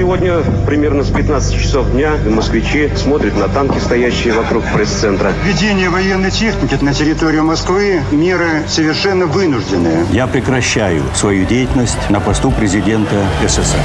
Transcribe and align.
Сегодня 0.00 0.40
примерно 0.66 1.04
с 1.04 1.10
15 1.10 1.60
часов 1.60 1.90
дня 1.90 2.12
москвичи 2.24 2.90
смотрят 2.96 3.36
на 3.36 3.48
танки, 3.48 3.78
стоящие 3.78 4.32
вокруг 4.32 4.64
пресс-центра. 4.72 5.34
Введение 5.44 5.90
военной 5.90 6.30
техники 6.30 6.74
на 6.80 6.94
территорию 6.94 7.44
Москвы– 7.44 8.00
меры 8.10 8.62
совершенно 8.66 9.26
вынужденные. 9.26 10.06
Я 10.10 10.26
прекращаю 10.26 11.02
свою 11.12 11.44
деятельность 11.44 11.98
на 12.08 12.18
посту 12.18 12.50
президента 12.50 13.26
СССР. 13.46 13.76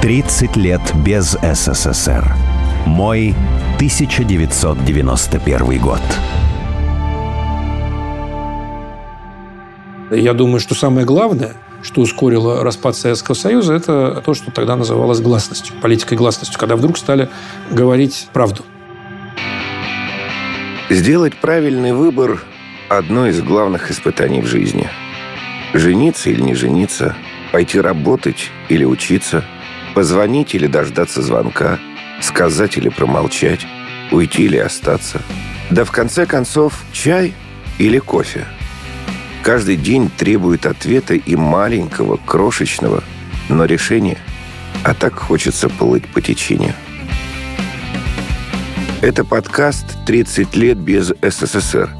Тридцать 0.00 0.56
лет 0.56 0.80
без 0.94 1.36
СССР. 1.42 2.34
Мой 2.86 3.34
1991 3.76 5.78
год. 5.78 6.00
Я 10.14 10.34
думаю, 10.34 10.60
что 10.60 10.74
самое 10.74 11.06
главное, 11.06 11.54
что 11.82 12.02
ускорило 12.02 12.62
распад 12.62 12.96
Советского 12.96 13.34
Союза, 13.34 13.72
это 13.72 14.22
то, 14.24 14.34
что 14.34 14.50
тогда 14.50 14.76
называлось 14.76 15.20
гласностью, 15.20 15.74
политикой 15.80 16.18
гласностью, 16.18 16.60
когда 16.60 16.76
вдруг 16.76 16.98
стали 16.98 17.30
говорить 17.70 18.28
правду. 18.34 18.62
Сделать 20.90 21.34
правильный 21.36 21.94
выбор– 21.94 22.44
одно 22.90 23.26
из 23.26 23.40
главных 23.40 23.90
испытаний 23.90 24.42
в 24.42 24.46
жизни. 24.46 24.90
Жениться 25.72 26.28
или 26.28 26.42
не 26.42 26.54
жениться, 26.54 27.16
пойти 27.50 27.80
работать 27.80 28.50
или 28.68 28.84
учиться, 28.84 29.42
позвонить 29.94 30.54
или 30.54 30.66
дождаться 30.66 31.22
звонка, 31.22 31.78
сказать 32.20 32.76
или 32.76 32.90
промолчать, 32.90 33.66
уйти 34.10 34.44
или 34.44 34.58
остаться. 34.58 35.22
Да 35.70 35.86
в 35.86 35.90
конце 35.90 36.26
концов, 36.26 36.84
чай 36.92 37.32
или 37.78 37.98
кофе– 37.98 38.46
Каждый 39.42 39.76
день 39.76 40.08
требует 40.08 40.66
ответа 40.66 41.14
и 41.14 41.34
маленького, 41.34 42.16
крошечного, 42.16 43.02
но 43.48 43.64
решения. 43.64 44.18
А 44.84 44.94
так 44.94 45.14
хочется 45.14 45.68
плыть 45.68 46.06
по 46.06 46.20
течению. 46.20 46.74
Это 49.00 49.24
подкаст 49.24 49.84
«30 50.06 50.56
лет 50.56 50.78
без 50.78 51.12
СССР», 51.22 51.90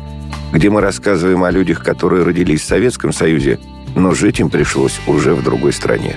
где 0.53 0.71
мы 0.71 0.81
рассказываем 0.81 1.43
о 1.43 1.51
людях, 1.51 1.83
которые 1.83 2.23
родились 2.23 2.61
в 2.61 2.67
Советском 2.67 3.13
Союзе, 3.13 3.59
но 3.97 4.15
жить 4.15 4.39
им 4.39 4.49
пришлось 4.49 5.01
уже 5.09 5.35
в 5.35 5.43
другой 5.43 5.73
стране. 5.73 6.17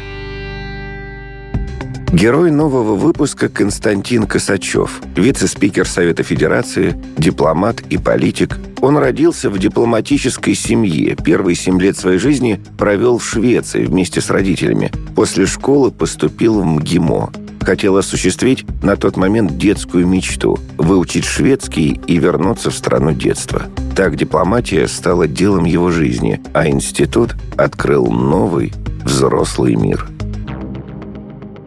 Герой 2.12 2.50
нового 2.50 2.96
выпуска 2.96 3.50
Константин 3.50 4.26
Косачев, 4.26 5.02
вице-спикер 5.16 5.88
Совета 5.88 6.24
Федерации, 6.24 6.96
дипломат 7.18 7.82
и 7.90 7.98
политик. 7.98 8.58
Он 8.82 8.98
родился 8.98 9.50
в 9.50 9.60
дипломатической 9.60 10.56
семье. 10.56 11.16
Первые 11.16 11.56
семь 11.56 11.82
лет 11.82 11.98
своей 11.98 12.18
жизни 12.20 12.62
провел 12.78 13.18
в 13.18 13.26
Швеции 13.26 13.86
вместе 13.86 14.22
с 14.22 14.30
родителями. 14.30 14.92
После 15.16 15.46
школы 15.46 15.92
поступил 15.92 16.62
в 16.62 16.66
МГИМО. 16.66 17.34
Хотел 17.62 17.98
осуществить 17.98 18.64
на 18.84 18.96
тот 18.96 19.18
момент 19.18 19.58
детскую 19.58 20.06
мечту– 20.08 20.60
выучить 20.78 21.26
шведский 21.26 22.00
и 22.06 22.18
вернуться 22.18 22.70
в 22.70 22.76
страну 22.76 23.12
детства. 23.12 23.64
Так 23.96 24.16
дипломатия 24.16 24.88
стала 24.88 25.28
делом 25.28 25.66
его 25.66 25.90
жизни, 25.90 26.40
а 26.54 26.70
институт 26.70 27.36
открыл 27.58 28.06
новый 28.06 28.72
взрослый 29.04 29.76
мир– 29.76 30.08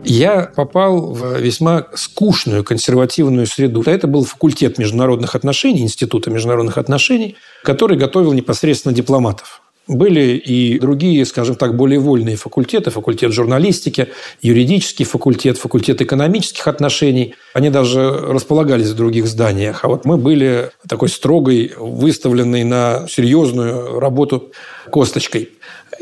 я 0.08 0.50
попал 0.54 1.12
в 1.12 1.38
весьма 1.38 1.86
скучную 1.94 2.64
консервативную 2.64 3.46
среду. 3.46 3.82
Это 3.84 4.06
был 4.06 4.24
факультет 4.24 4.78
международных 4.78 5.34
отношений, 5.34 5.82
Института 5.82 6.30
международных 6.30 6.78
отношений, 6.78 7.36
который 7.62 7.96
готовил 7.96 8.32
непосредственно 8.32 8.94
дипломатов. 8.94 9.62
Были 9.86 10.36
и 10.36 10.78
другие, 10.78 11.24
скажем 11.24 11.56
так, 11.56 11.74
более 11.74 11.98
вольные 11.98 12.36
факультеты. 12.36 12.90
Факультет 12.90 13.32
журналистики, 13.32 14.08
юридический 14.42 15.06
факультет, 15.06 15.56
факультет 15.56 16.02
экономических 16.02 16.68
отношений. 16.68 17.34
Они 17.54 17.70
даже 17.70 18.10
располагались 18.10 18.88
в 18.88 18.96
других 18.96 19.26
зданиях. 19.26 19.84
А 19.84 19.88
вот 19.88 20.04
мы 20.04 20.18
были 20.18 20.70
такой 20.86 21.08
строгой, 21.08 21.72
выставленной 21.78 22.64
на 22.64 23.06
серьезную 23.08 23.98
работу 23.98 24.52
косточкой. 24.90 25.50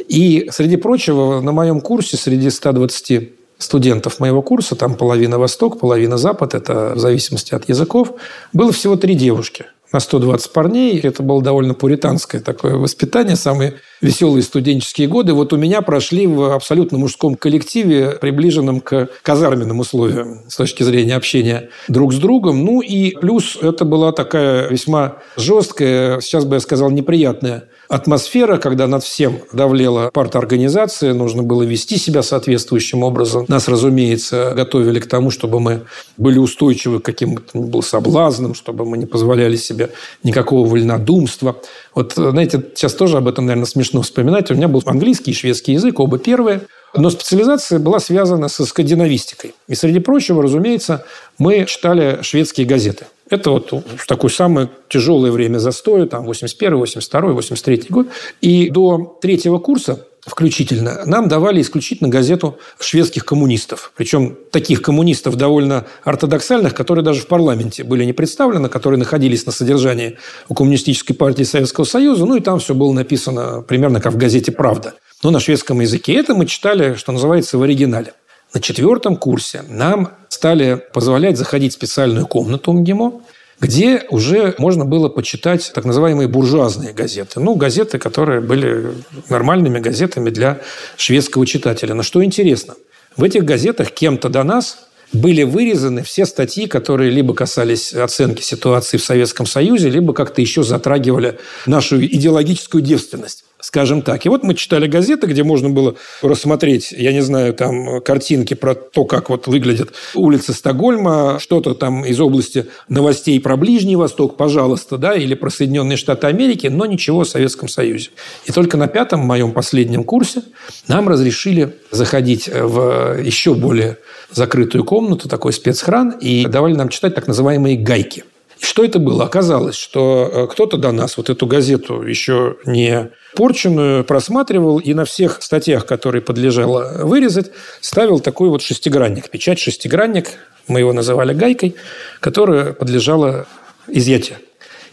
И, 0.09 0.49
среди 0.51 0.77
прочего, 0.77 1.41
на 1.41 1.53
моем 1.53 1.81
курсе 1.81 2.17
среди 2.17 2.51
120 2.51 3.36
студентов 3.59 4.21
моего 4.21 4.43
курса, 4.43 4.77
там 4.77 4.95
половина 4.95 5.39
Восток, 5.39 5.81
половина 5.81 6.19
Запад, 6.19 6.55
это 6.55 6.93
в 6.95 6.99
зависимости 6.99 7.55
от 7.55 7.69
языков, 7.69 8.13
было 8.53 8.73
всего 8.73 8.97
три 8.97 9.15
девушки 9.15 9.67
на 9.93 10.01
120 10.01 10.53
парней. 10.53 10.99
Это 11.01 11.23
было 11.23 11.43
довольно 11.43 11.75
пуританское 11.75 12.41
такое 12.41 12.75
воспитание, 12.75 13.37
самые 13.37 13.75
веселые 14.01 14.43
студенческие 14.43 15.09
годы. 15.09 15.33
Вот 15.33 15.53
у 15.53 15.57
меня 15.57 15.81
прошли 15.83 16.27
в 16.27 16.55
абсолютно 16.55 16.99
мужском 16.99 17.35
коллективе, 17.35 18.19
приближенном 18.21 18.81
к 18.81 19.09
казарменным 19.23 19.81
условиям 19.81 20.43
с 20.49 20.57
точки 20.57 20.83
зрения 20.83 21.17
общения 21.17 21.71
друг 21.89 22.13
с 22.13 22.19
другом. 22.19 22.65
Ну 22.65 22.81
и 22.81 23.13
плюс 23.17 23.57
это 23.61 23.85
была 23.85 24.13
такая 24.13 24.69
весьма 24.69 25.19
жесткая, 25.37 26.21
сейчас 26.21 26.45
бы 26.45 26.57
я 26.57 26.61
сказал, 26.61 26.91
неприятная 26.91 27.69
атмосфера, 27.89 28.59
когда 28.59 28.87
над 28.87 29.05
всем 29.05 29.39
давлела 29.53 30.11
парторганизация, 30.13 31.15
нужно 31.15 31.43
было 31.43 31.63
вести 31.63 31.97
себя 31.97 32.23
соответствующим 32.23 33.03
образом. 33.03 33.45
Нас, 33.49 33.69
разумеется, 33.69 34.53
готовили 34.55 35.01
к 35.01 35.07
тому, 35.07 35.31
чтобы 35.31 35.61
мы 35.61 35.83
были 36.17 36.39
устойчивы 36.39 37.01
к 37.01 37.05
каким-то 37.05 37.59
был 37.59 37.83
соблазнам, 37.83 38.55
чтобы 38.55 38.85
мы 38.85 38.99
не 38.99 39.07
позволяли 39.07 39.57
себе 39.57 39.91
никакого 40.23 40.69
вольнодумства. 40.69 41.57
Вот, 41.95 42.15
знаете, 42.15 42.63
сейчас 42.75 42.95
тоже 42.95 43.19
об 43.19 43.29
этом, 43.29 43.47
наверное, 43.47 43.67
смешно 43.67 44.03
вспоминать. 44.03 44.51
У 44.51 44.55
меня 44.55 44.69
был 44.69 44.83
английский 44.87 45.33
и 45.33 45.35
шведский 45.35 45.73
язык, 45.73 46.01
оба 46.01 46.19
первые. 46.19 46.63
Но 46.95 47.11
специализация 47.11 47.79
была 47.79 48.01
связана 48.01 48.49
со 48.49 48.65
скандинавистикой. 48.65 49.55
И, 49.69 49.75
среди 49.75 49.99
прочего, 49.99 50.43
разумеется, 50.43 51.05
мы 51.39 51.67
читали 51.67 52.21
шведские 52.23 52.67
газеты. 52.67 53.07
Это 53.29 53.51
вот 53.51 53.73
в 53.73 54.07
такое 54.07 54.31
самое 54.31 54.71
тяжелое 54.89 55.33
время 55.33 55.59
застоя, 55.59 56.07
там 56.07 56.25
81 56.25 56.77
82 56.77 57.21
83 57.33 57.87
год. 57.89 58.07
И 58.41 58.71
до 58.71 59.19
третьего 59.21 59.59
курса 59.59 60.07
включительно, 60.27 61.03
нам 61.07 61.29
давали 61.29 61.61
исключительно 61.63 62.09
газету 62.09 62.59
шведских 62.81 63.25
коммунистов. 63.25 63.93
Причем 63.97 64.37
таких 64.51 64.83
коммунистов 64.83 65.37
довольно 65.37 65.87
ортодоксальных, 66.03 66.75
которые 66.75 67.05
даже 67.05 67.21
в 67.21 67.27
парламенте 67.29 67.85
были 67.85 68.05
не 68.05 68.13
представлены, 68.13 68.69
которые 68.69 68.99
находились 68.99 69.47
на 69.47 69.53
содержании 69.53 70.19
у 70.49 70.55
Коммунистической 70.55 71.15
партии 71.15 71.45
Советского 71.45 71.85
Союза. 71.85 72.27
Ну 72.27 72.37
и 72.37 72.41
там 72.41 72.59
все 72.59 72.75
было 72.75 72.93
написано 72.93 73.63
примерно 73.63 74.01
как 74.01 74.13
в 74.13 74.17
газете 74.17 74.53
«Правда». 74.53 74.95
Но 75.23 75.31
на 75.31 75.41
шведском 75.41 75.81
языке. 75.81 76.15
Это 76.15 76.35
мы 76.35 76.47
читали, 76.47 76.95
что 76.95 77.13
называется, 77.13 77.57
в 77.57 77.63
оригинале. 77.63 78.13
На 78.57 78.63
четвертом 78.63 79.17
курсе 79.17 79.65
нам 79.69 80.13
стали 80.31 80.83
позволять 80.95 81.37
заходить 81.37 81.73
в 81.73 81.75
специальную 81.75 82.27
комнату 82.27 82.73
МГИМО, 82.73 83.21
где 83.61 84.05
уже 84.09 84.55
можно 84.57 84.87
было 84.87 85.11
почитать 85.11 85.71
так 85.75 85.85
называемые 85.85 86.27
буржуазные 86.27 86.95
газеты. 86.95 87.39
Ну, 87.39 87.55
газеты, 87.55 87.99
которые 87.99 88.41
были 88.41 88.95
нормальными 89.29 89.79
газетами 89.79 90.31
для 90.31 90.63
шведского 90.97 91.45
читателя. 91.47 91.93
Но 91.93 92.03
что 92.03 92.25
интересно, 92.25 92.77
в 93.15 93.25
этих 93.25 93.45
газетах 93.45 93.91
кем-то 93.91 94.31
до 94.31 94.43
нас 94.43 94.87
были 95.13 95.43
вырезаны 95.43 96.03
все 96.03 96.25
статьи, 96.25 96.67
которые 96.67 97.11
либо 97.11 97.35
касались 97.35 97.93
оценки 97.93 98.41
ситуации 98.41 98.97
в 98.97 99.05
Советском 99.05 99.45
Союзе, 99.45 99.91
либо 99.91 100.15
как-то 100.15 100.41
еще 100.41 100.63
затрагивали 100.63 101.39
нашу 101.67 102.03
идеологическую 102.03 102.83
девственность 102.83 103.45
скажем 103.67 104.03
так. 104.03 104.25
И 104.25 104.29
вот 104.29 104.45
мы 104.45 104.55
читали 104.55 104.87
газеты, 104.87 105.27
где 105.27 105.43
можно 105.43 105.69
было 105.69 105.97
рассмотреть, 106.23 106.93
я 106.93 107.13
не 107.13 107.21
знаю, 107.21 107.53
там 107.53 108.01
картинки 108.01 108.55
про 108.55 108.77
то, 108.77 109.05
как 109.05 109.29
вот 109.29 109.49
выглядят 109.49 109.91
улицы 110.15 110.53
Стокгольма, 110.53 111.39
что-то 111.41 111.75
там 111.75 112.05
из 112.05 112.21
области 112.21 112.67
новостей 112.89 113.41
про 113.41 113.57
Ближний 113.57 113.97
Восток, 113.97 114.37
пожалуйста, 114.37 114.99
да, 114.99 115.15
или 115.15 115.35
про 115.35 115.51
Соединенные 115.51 115.97
Штаты 115.97 116.29
Америки, 116.29 116.69
но 116.69 116.87
ничего 116.87 117.23
о 117.23 117.25
Советском 117.25 117.69
Союзе. 117.69 118.11
И 118.45 118.53
только 118.53 118.77
на 118.77 118.87
пятом 118.87 119.21
моем 119.21 119.51
последнем 119.51 120.05
курсе 120.05 120.43
нам 120.87 121.09
разрешили 121.09 121.75
заходить 121.91 122.49
в 122.49 123.21
еще 123.21 123.55
более 123.55 123.99
закрытую 124.31 124.85
комнату, 124.85 125.29
такой 125.29 125.53
спецхран, 125.53 126.11
и 126.11 126.47
давали 126.47 126.75
нам 126.75 126.89
читать 126.89 127.17
так 127.17 127.27
называемые 127.27 127.77
гайки. 127.77 128.23
Что 128.61 128.85
это 128.85 128.99
было? 128.99 129.25
Оказалось, 129.25 129.77
что 129.77 130.31
э, 130.33 130.47
кто-то 130.51 130.79
до 130.79 130.93
нас 130.93 131.17
вот 131.17 131.29
эту 131.29 131.47
газету 131.47 132.03
еще 132.03 132.57
не 132.65 133.11
порченную 133.35 134.05
просматривал 134.05 134.79
и 134.79 134.95
на 134.95 135.05
всех 135.05 135.43
статьях, 135.43 135.85
которые 135.87 136.23
подлежало 136.23 137.05
вырезать, 137.05 137.51
ставил 137.81 138.21
такой 138.21 138.49
вот 138.49 138.63
шестигранник, 138.63 139.29
печать 139.29 139.59
шестигранник, 139.59 140.31
мы 140.69 140.81
его 140.81 140.93
называли 140.93 141.35
гайкой, 141.35 141.77
которая 142.21 142.73
подлежала 142.73 143.47
изъятию. 143.89 144.39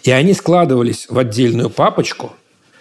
И 0.03 0.11
они 0.11 0.33
складывались 0.33 1.07
в 1.09 1.17
отдельную 1.17 1.69
папочку, 1.69 2.33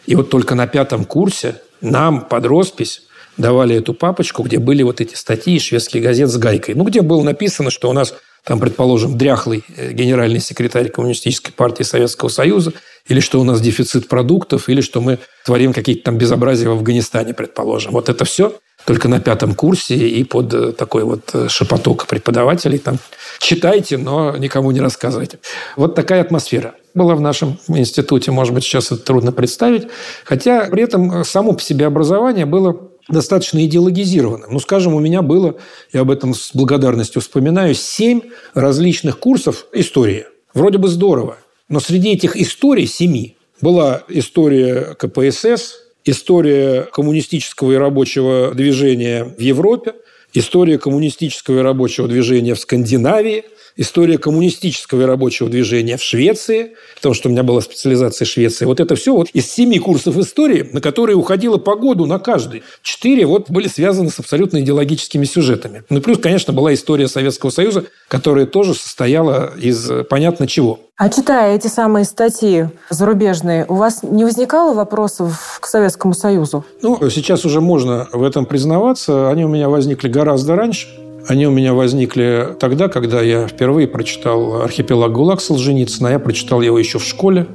и 0.06 0.17
вот 0.17 0.31
только 0.31 0.56
на 0.56 0.67
пятом 0.67 1.05
курсе 1.05 1.61
нам 1.81 2.23
под 2.23 2.44
роспись 2.46 3.02
давали 3.37 3.76
эту 3.76 3.94
папочку, 3.94 4.43
где 4.43 4.58
были 4.58 4.82
вот 4.82 5.00
эти 5.00 5.14
статьи 5.14 5.56
из 5.56 5.62
шведских 5.62 6.02
газет 6.02 6.29
с 6.29 6.37
гайкой. 6.37 6.75
Ну, 6.75 6.84
где 6.84 7.02
было 7.02 7.23
написано, 7.23 7.70
что 7.70 7.88
у 7.88 7.93
нас 7.93 8.14
там, 8.44 8.58
предположим, 8.58 9.16
дряхлый 9.16 9.64
э, 9.76 9.92
генеральный 9.92 10.40
секретарь 10.40 10.88
Коммунистической 10.88 11.52
партии 11.52 11.84
Советского 11.84 12.28
Союза, 12.28 12.72
или 13.06 13.20
что 13.20 13.40
у 13.40 13.44
нас 13.44 13.60
дефицит 13.60 14.08
продуктов, 14.08 14.68
или 14.68 14.80
что 14.80 15.00
мы 15.00 15.18
творим 15.44 15.72
какие-то 15.72 16.04
там 16.04 16.18
безобразия 16.18 16.68
в 16.68 16.72
Афганистане, 16.72 17.34
предположим. 17.34 17.92
Вот 17.92 18.08
это 18.08 18.24
все 18.24 18.56
только 18.84 19.08
на 19.08 19.20
пятом 19.20 19.54
курсе 19.54 19.94
и 19.94 20.24
под 20.24 20.52
э, 20.54 20.72
такой 20.72 21.04
вот 21.04 21.30
э, 21.34 21.48
шепоток 21.48 22.06
преподавателей 22.06 22.78
там 22.78 22.98
читайте, 23.38 23.96
но 23.96 24.36
никому 24.36 24.70
не 24.72 24.80
рассказывайте. 24.80 25.38
Вот 25.76 25.94
такая 25.94 26.20
атмосфера 26.20 26.74
была 26.94 27.14
в 27.14 27.20
нашем 27.20 27.58
институте. 27.68 28.32
Может 28.32 28.54
быть, 28.54 28.64
сейчас 28.64 28.90
это 28.90 29.02
трудно 29.02 29.30
представить. 29.32 29.86
Хотя 30.24 30.66
при 30.66 30.82
этом 30.82 31.24
само 31.24 31.52
по 31.52 31.62
себе 31.62 31.86
образование 31.86 32.44
было 32.44 32.91
достаточно 33.12 33.64
идеологизированным. 33.64 34.50
Ну, 34.52 34.58
скажем, 34.58 34.94
у 34.94 35.00
меня 35.00 35.22
было, 35.22 35.56
я 35.92 36.00
об 36.00 36.10
этом 36.10 36.34
с 36.34 36.50
благодарностью 36.54 37.22
вспоминаю, 37.22 37.74
семь 37.74 38.22
различных 38.54 39.18
курсов 39.18 39.66
истории. 39.72 40.26
Вроде 40.54 40.78
бы 40.78 40.88
здорово. 40.88 41.36
Но 41.68 41.80
среди 41.80 42.12
этих 42.12 42.36
историй 42.36 42.86
семи 42.86 43.36
была 43.60 44.02
история 44.08 44.96
КПСС, 44.98 45.76
история 46.04 46.82
коммунистического 46.92 47.72
и 47.72 47.76
рабочего 47.76 48.52
движения 48.54 49.24
в 49.24 49.40
Европе, 49.40 49.94
история 50.34 50.78
коммунистического 50.78 51.60
и 51.60 51.62
рабочего 51.62 52.08
движения 52.08 52.54
в 52.54 52.60
Скандинавии– 52.60 53.44
история 53.76 54.19
коммунистического 54.19 55.02
и 55.02 55.04
рабочего 55.04 55.48
движения 55.48 55.96
в 55.96 56.02
Швеции, 56.02 56.72
потому 56.96 57.14
что 57.14 57.28
у 57.28 57.32
меня 57.32 57.42
была 57.42 57.60
специализация 57.60 58.26
Швеции. 58.26 58.64
Вот 58.64 58.80
это 58.80 58.94
все 58.94 59.14
вот 59.14 59.28
из 59.30 59.50
семи 59.50 59.78
курсов 59.78 60.16
истории, 60.16 60.69
на 60.72 60.80
которые 60.80 61.16
уходило 61.16 61.58
по 61.58 61.76
году 61.76 62.06
на 62.06 62.19
каждый. 62.19 62.62
Четыре 62.82 63.26
вот 63.26 63.50
были 63.50 63.69
связаны 63.69 64.10
с 64.10 64.19
абсолютно 64.19 64.60
идеологическими 64.60 65.24
сюжетами. 65.24 65.84
Ну 65.90 66.00
плюс, 66.00 66.19
конечно, 66.19 66.52
была 66.52 66.74
история 66.74 67.08
Советского 67.08 67.50
Союза, 67.50 67.84
которая 68.08 68.46
тоже 68.46 68.74
состояла 68.74 69.52
из 69.56 69.90
понятно 70.08 70.46
чего. 70.46 70.80
А 70.96 71.08
читая 71.08 71.56
эти 71.56 71.66
самые 71.66 72.04
статьи 72.04 72.69
зарубежные, 72.90 73.64
у 73.69 73.74
вас 73.74 74.02
не 74.02 74.24
возникало 74.24 74.72
вопросов 74.74 75.58
к 75.60 75.66
Советскому 75.66 76.14
Союзу? 76.14 76.64
Ну, 76.82 77.10
сейчас 77.10 77.44
уже 77.44 77.60
можно 77.60 78.08
в 78.12 78.22
этом 78.22 78.46
признаваться. 78.46 79.30
Они 79.30 79.44
у 79.44 79.48
меня 79.48 79.69
возникли 79.69 80.08
гораздо 80.08 80.54
раньше. 80.54 80.88
Они 81.28 81.46
у 81.46 81.50
меня 81.50 81.72
возникли 81.72 82.48
тогда, 82.58 82.88
когда 82.88 83.20
я 83.20 83.46
впервые 83.46 83.86
прочитал 83.86 84.62
«Архипелаг 84.62 85.12
ГУЛАГ» 85.12 85.40
Солженицына. 85.40 86.08
Я 86.08 86.19
прочитал 86.19 86.62
его 86.62 86.78
еще 86.78 86.98
в 86.98 87.04
школе. 87.04 87.46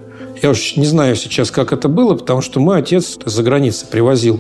Я 0.41 0.51
уж 0.51 0.75
не 0.77 0.85
знаю 0.85 1.15
сейчас, 1.15 1.51
как 1.51 1.73
это 1.73 1.89
было, 1.89 2.15
потому 2.15 2.41
что 2.41 2.59
мой 2.59 2.79
отец 2.79 3.17
за 3.25 3.43
границы 3.43 3.85
привозил 3.85 4.39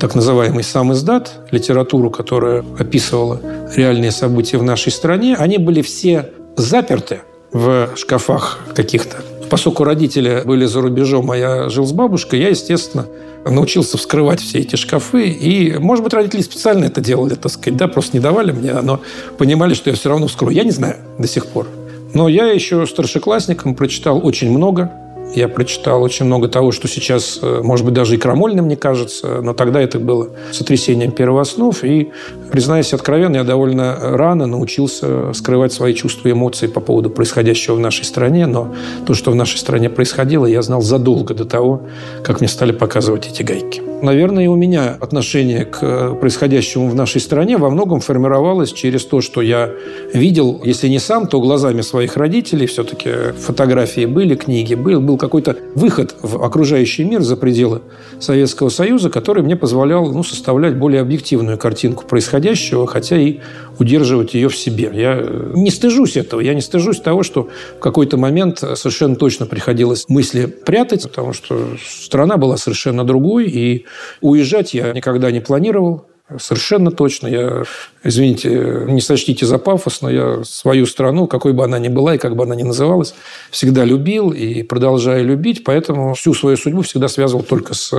так 0.00 0.14
называемый 0.14 0.64
сам 0.64 0.92
издат, 0.92 1.32
литературу, 1.50 2.10
которая 2.10 2.64
описывала 2.78 3.40
реальные 3.74 4.10
события 4.10 4.58
в 4.58 4.62
нашей 4.62 4.92
стране. 4.92 5.36
Они 5.36 5.58
были 5.58 5.82
все 5.82 6.30
заперты 6.56 7.20
в 7.52 7.90
шкафах 7.96 8.58
каких-то. 8.74 9.18
Поскольку 9.50 9.84
родители 9.84 10.42
были 10.44 10.64
за 10.66 10.80
рубежом, 10.80 11.30
а 11.30 11.36
я 11.36 11.68
жил 11.68 11.86
с 11.86 11.92
бабушкой, 11.92 12.40
я, 12.40 12.48
естественно, 12.48 13.06
научился 13.44 13.96
вскрывать 13.96 14.40
все 14.40 14.58
эти 14.58 14.76
шкафы. 14.76 15.28
И, 15.28 15.78
может 15.78 16.04
быть, 16.04 16.12
родители 16.14 16.42
специально 16.42 16.86
это 16.86 17.00
делали, 17.00 17.34
так 17.34 17.52
сказать, 17.52 17.76
да, 17.76 17.88
просто 17.88 18.16
не 18.16 18.22
давали 18.22 18.52
мне, 18.52 18.72
но 18.80 19.00
понимали, 19.38 19.74
что 19.74 19.90
я 19.90 19.96
все 19.96 20.08
равно 20.08 20.26
вскрою. 20.26 20.54
Я 20.54 20.64
не 20.64 20.72
знаю 20.72 20.96
до 21.18 21.28
сих 21.28 21.46
пор. 21.46 21.68
Но 22.14 22.28
я 22.28 22.46
еще 22.46 22.86
старшеклассником 22.86 23.74
прочитал 23.74 24.24
очень 24.24 24.50
много 24.50 24.90
я 25.34 25.48
прочитал 25.48 26.02
очень 26.02 26.26
много 26.26 26.48
того, 26.48 26.72
что 26.72 26.88
сейчас, 26.88 27.38
э, 27.42 27.60
может 27.62 27.84
быть, 27.84 27.94
даже 27.94 28.14
и 28.14 28.18
крамольным, 28.18 28.66
мне 28.66 28.76
кажется, 28.76 29.40
но 29.42 29.52
тогда 29.52 29.80
это 29.80 29.98
было 29.98 30.30
сотрясением 30.52 31.12
первооснов. 31.12 31.84
И, 31.84 32.10
признаюсь 32.50 32.92
откровенно, 32.92 33.36
я 33.36 33.44
довольно 33.44 33.96
рано 34.16 34.46
научился 34.46 35.32
скрывать 35.32 35.72
свои 35.72 35.94
чувства 35.94 36.28
и 36.28 36.32
эмоции 36.32 36.66
по 36.66 36.80
поводу 36.80 37.10
происходящего 37.10 37.74
в 37.74 37.80
нашей 37.80 38.04
стране. 38.04 38.46
Но 38.46 38.74
то, 39.06 39.14
что 39.14 39.30
в 39.30 39.34
нашей 39.34 39.58
стране 39.58 39.90
происходило, 39.90 40.46
я 40.46 40.62
знал 40.62 40.80
задолго 40.80 41.34
до 41.34 41.44
того, 41.44 41.82
как 42.22 42.40
мне 42.40 42.48
стали 42.48 42.72
показывать 42.72 43.28
эти 43.28 43.42
гайки. 43.42 43.82
Наверное, 44.02 44.48
у 44.50 44.56
меня 44.56 44.96
отношение 45.00 45.64
к 45.64 46.14
происходящему 46.20 46.88
в 46.88 46.94
нашей 46.94 47.20
стране 47.20 47.56
во 47.56 47.70
многом 47.70 48.00
формировалось 48.00 48.72
через 48.72 49.04
то, 49.06 49.22
что 49.22 49.40
я 49.40 49.70
видел, 50.12 50.60
если 50.62 50.88
не 50.88 50.98
сам, 50.98 51.26
то 51.26 51.40
глазами 51.40 51.80
своих 51.80 52.16
родителей. 52.16 52.66
Все-таки 52.66 53.10
фотографии 53.38 54.04
были, 54.04 54.34
книги 54.34 54.74
был, 54.74 55.00
был 55.16 55.18
какой-то 55.18 55.56
выход 55.74 56.14
в 56.22 56.42
окружающий 56.42 57.04
мир 57.04 57.22
за 57.22 57.36
пределы 57.36 57.82
Советского 58.20 58.68
Союза, 58.68 59.10
который 59.10 59.42
мне 59.42 59.56
позволял 59.56 60.12
ну, 60.12 60.22
составлять 60.22 60.76
более 60.76 61.00
объективную 61.00 61.58
картинку 61.58 62.04
происходящего, 62.04 62.86
хотя 62.86 63.16
и 63.16 63.40
удерживать 63.78 64.34
ее 64.34 64.48
в 64.48 64.56
себе. 64.56 64.90
Я 64.92 65.26
не 65.54 65.70
стыжусь 65.70 66.16
этого. 66.16 66.40
Я 66.40 66.54
не 66.54 66.60
стыжусь 66.60 67.00
того, 67.00 67.22
что 67.22 67.48
в 67.76 67.80
какой-то 67.80 68.16
момент 68.16 68.58
совершенно 68.58 69.16
точно 69.16 69.46
приходилось 69.46 70.04
мысли 70.08 70.46
прятать, 70.46 71.02
потому 71.02 71.32
что 71.32 71.58
страна 71.84 72.36
была 72.36 72.56
совершенно 72.56 73.04
другой, 73.04 73.46
и 73.46 73.84
уезжать 74.20 74.74
я 74.74 74.92
никогда 74.92 75.30
не 75.30 75.40
планировал. 75.40 76.06
Совершенно 76.40 76.90
точно. 76.90 77.28
Я, 77.28 77.62
извините, 78.02 78.84
не 78.88 79.00
сочтите 79.00 79.46
за 79.46 79.58
пафос, 79.58 80.02
но 80.02 80.10
я 80.10 80.44
свою 80.44 80.86
страну, 80.86 81.28
какой 81.28 81.52
бы 81.52 81.62
она 81.62 81.78
ни 81.78 81.86
была 81.86 82.16
и 82.16 82.18
как 82.18 82.34
бы 82.34 82.42
она 82.42 82.56
ни 82.56 82.64
называлась, 82.64 83.14
всегда 83.52 83.84
любил 83.84 84.32
и 84.32 84.64
продолжаю 84.64 85.24
любить. 85.24 85.62
Поэтому 85.62 86.14
всю 86.14 86.34
свою 86.34 86.56
судьбу 86.56 86.82
всегда 86.82 87.06
связывал 87.06 87.44
только 87.44 87.74
с, 87.74 87.92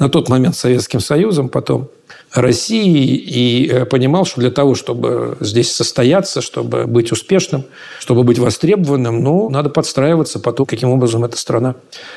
на 0.00 0.08
тот 0.08 0.28
момент, 0.28 0.56
Советским 0.56 0.98
Союзом, 0.98 1.48
потом 1.48 1.90
России 2.32 3.14
и 3.14 3.68
э, 3.68 3.84
понимал, 3.84 4.24
что 4.24 4.40
для 4.40 4.50
того, 4.50 4.74
чтобы 4.74 5.36
здесь 5.38 5.72
состояться, 5.72 6.40
чтобы 6.40 6.86
быть 6.86 7.12
успешным, 7.12 7.64
чтобы 8.00 8.24
быть 8.24 8.40
востребованным, 8.40 9.22
ну, 9.22 9.48
надо 9.48 9.70
подстраиваться 9.70 10.40
по 10.40 10.52
тому, 10.52 10.66
каким 10.66 10.88
образом 10.88 11.24
эта 11.24 11.38
страна 11.38 11.76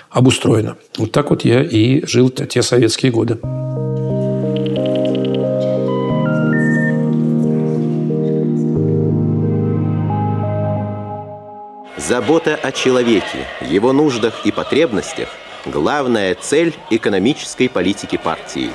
обустроена. 0.10 0.78
Вот 0.98 1.12
так 1.12 1.30
вот 1.30 1.46
я 1.46 1.62
и 1.62 2.04
жил 2.08 2.32
те 2.32 2.64
советские 2.64 3.12
годы. 3.12 3.38
Забота 11.98 12.56
о 12.56 12.72
человеке, 12.72 13.48
его 13.62 13.92
нуждах 13.92 14.46
и 14.46 14.52
потребностях– 14.52 15.30
главная 15.66 16.36
цель 16.36 16.74
экономической 16.90 17.68
политики 17.70 18.18
партии. 18.18 18.72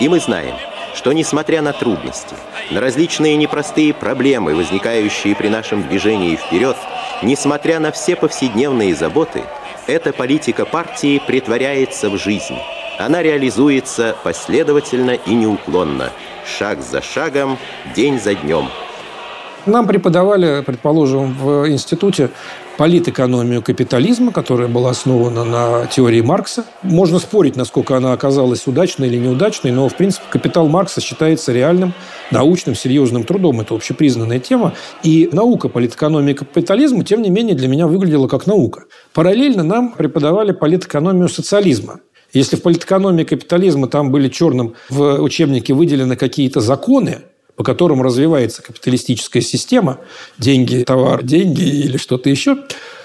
И 0.00 0.08
мы 0.08 0.20
знаем– 0.20 0.54
что, 0.96 1.12
несмотря 1.12 1.60
на 1.60 1.72
трудности, 1.72 2.34
на 2.70 2.80
различные 2.80 3.36
непростые 3.36 3.92
проблемы, 3.92 4.54
возникающие 4.54 5.36
при 5.36 5.48
нашем 5.48 5.86
движении 5.86 6.36
вперед, 6.36 6.76
несмотря 7.22 7.78
на 7.78 7.92
все 7.92 8.16
повседневные 8.16 8.94
заботы, 8.94 9.44
эта 9.86 10.12
политика 10.12 10.64
партии 10.64 11.22
притворяется 11.24 12.08
в 12.08 12.16
жизнь. 12.16 12.56
Она 12.98 13.22
реализуется 13.22 14.16
последовательно 14.24 15.12
и 15.12 15.34
неуклонно, 15.34 16.12
шаг 16.46 16.80
за 16.80 17.02
шагом, 17.02 17.58
день 17.94 18.18
за 18.18 18.34
днем. 18.34 18.70
Нам 19.66 19.88
преподавали, 19.88 20.62
предположим, 20.64 21.34
в 21.34 21.68
институте 21.68 22.30
политэкономию 22.78 23.62
капитализма, 23.62 24.30
которая 24.30 24.68
была 24.68 24.90
основана 24.90 25.44
на 25.44 25.86
теории 25.86 26.20
Маркса. 26.20 26.64
Можно 26.82 27.18
спорить, 27.18 27.56
насколько 27.56 27.96
она 27.96 28.12
оказалась 28.12 28.68
удачной 28.68 29.08
или 29.08 29.16
неудачной, 29.16 29.72
но, 29.72 29.88
в 29.88 29.96
принципе, 29.96 30.24
капитал 30.30 30.68
Маркса 30.68 31.00
считается 31.00 31.52
реальным, 31.52 31.94
научным, 32.30 32.76
серьезным 32.76 33.24
трудом. 33.24 33.60
Это 33.60 33.74
общепризнанная 33.74 34.38
тема. 34.38 34.72
И 35.02 35.28
наука 35.32 35.68
политэкономии 35.68 36.34
капитализма, 36.34 37.02
тем 37.02 37.22
не 37.22 37.30
менее, 37.30 37.56
для 37.56 37.66
меня 37.66 37.88
выглядела 37.88 38.28
как 38.28 38.46
наука. 38.46 38.84
Параллельно 39.14 39.64
нам 39.64 39.92
преподавали 39.92 40.52
политэкономию 40.52 41.28
социализма. 41.28 42.00
Если 42.32 42.54
в 42.54 42.62
политэкономии 42.62 43.24
капитализма 43.24 43.88
там 43.88 44.12
были 44.12 44.28
черным 44.28 44.74
в 44.90 45.20
учебнике 45.22 45.74
выделены 45.74 46.14
какие-то 46.14 46.60
законы, 46.60 47.22
по 47.56 47.64
которым 47.64 48.02
развивается 48.02 48.62
капиталистическая 48.62 49.40
система, 49.40 49.98
деньги, 50.38 50.84
товар, 50.84 51.22
деньги 51.22 51.62
или 51.62 51.96
что-то 51.96 52.28
еще, 52.30 52.58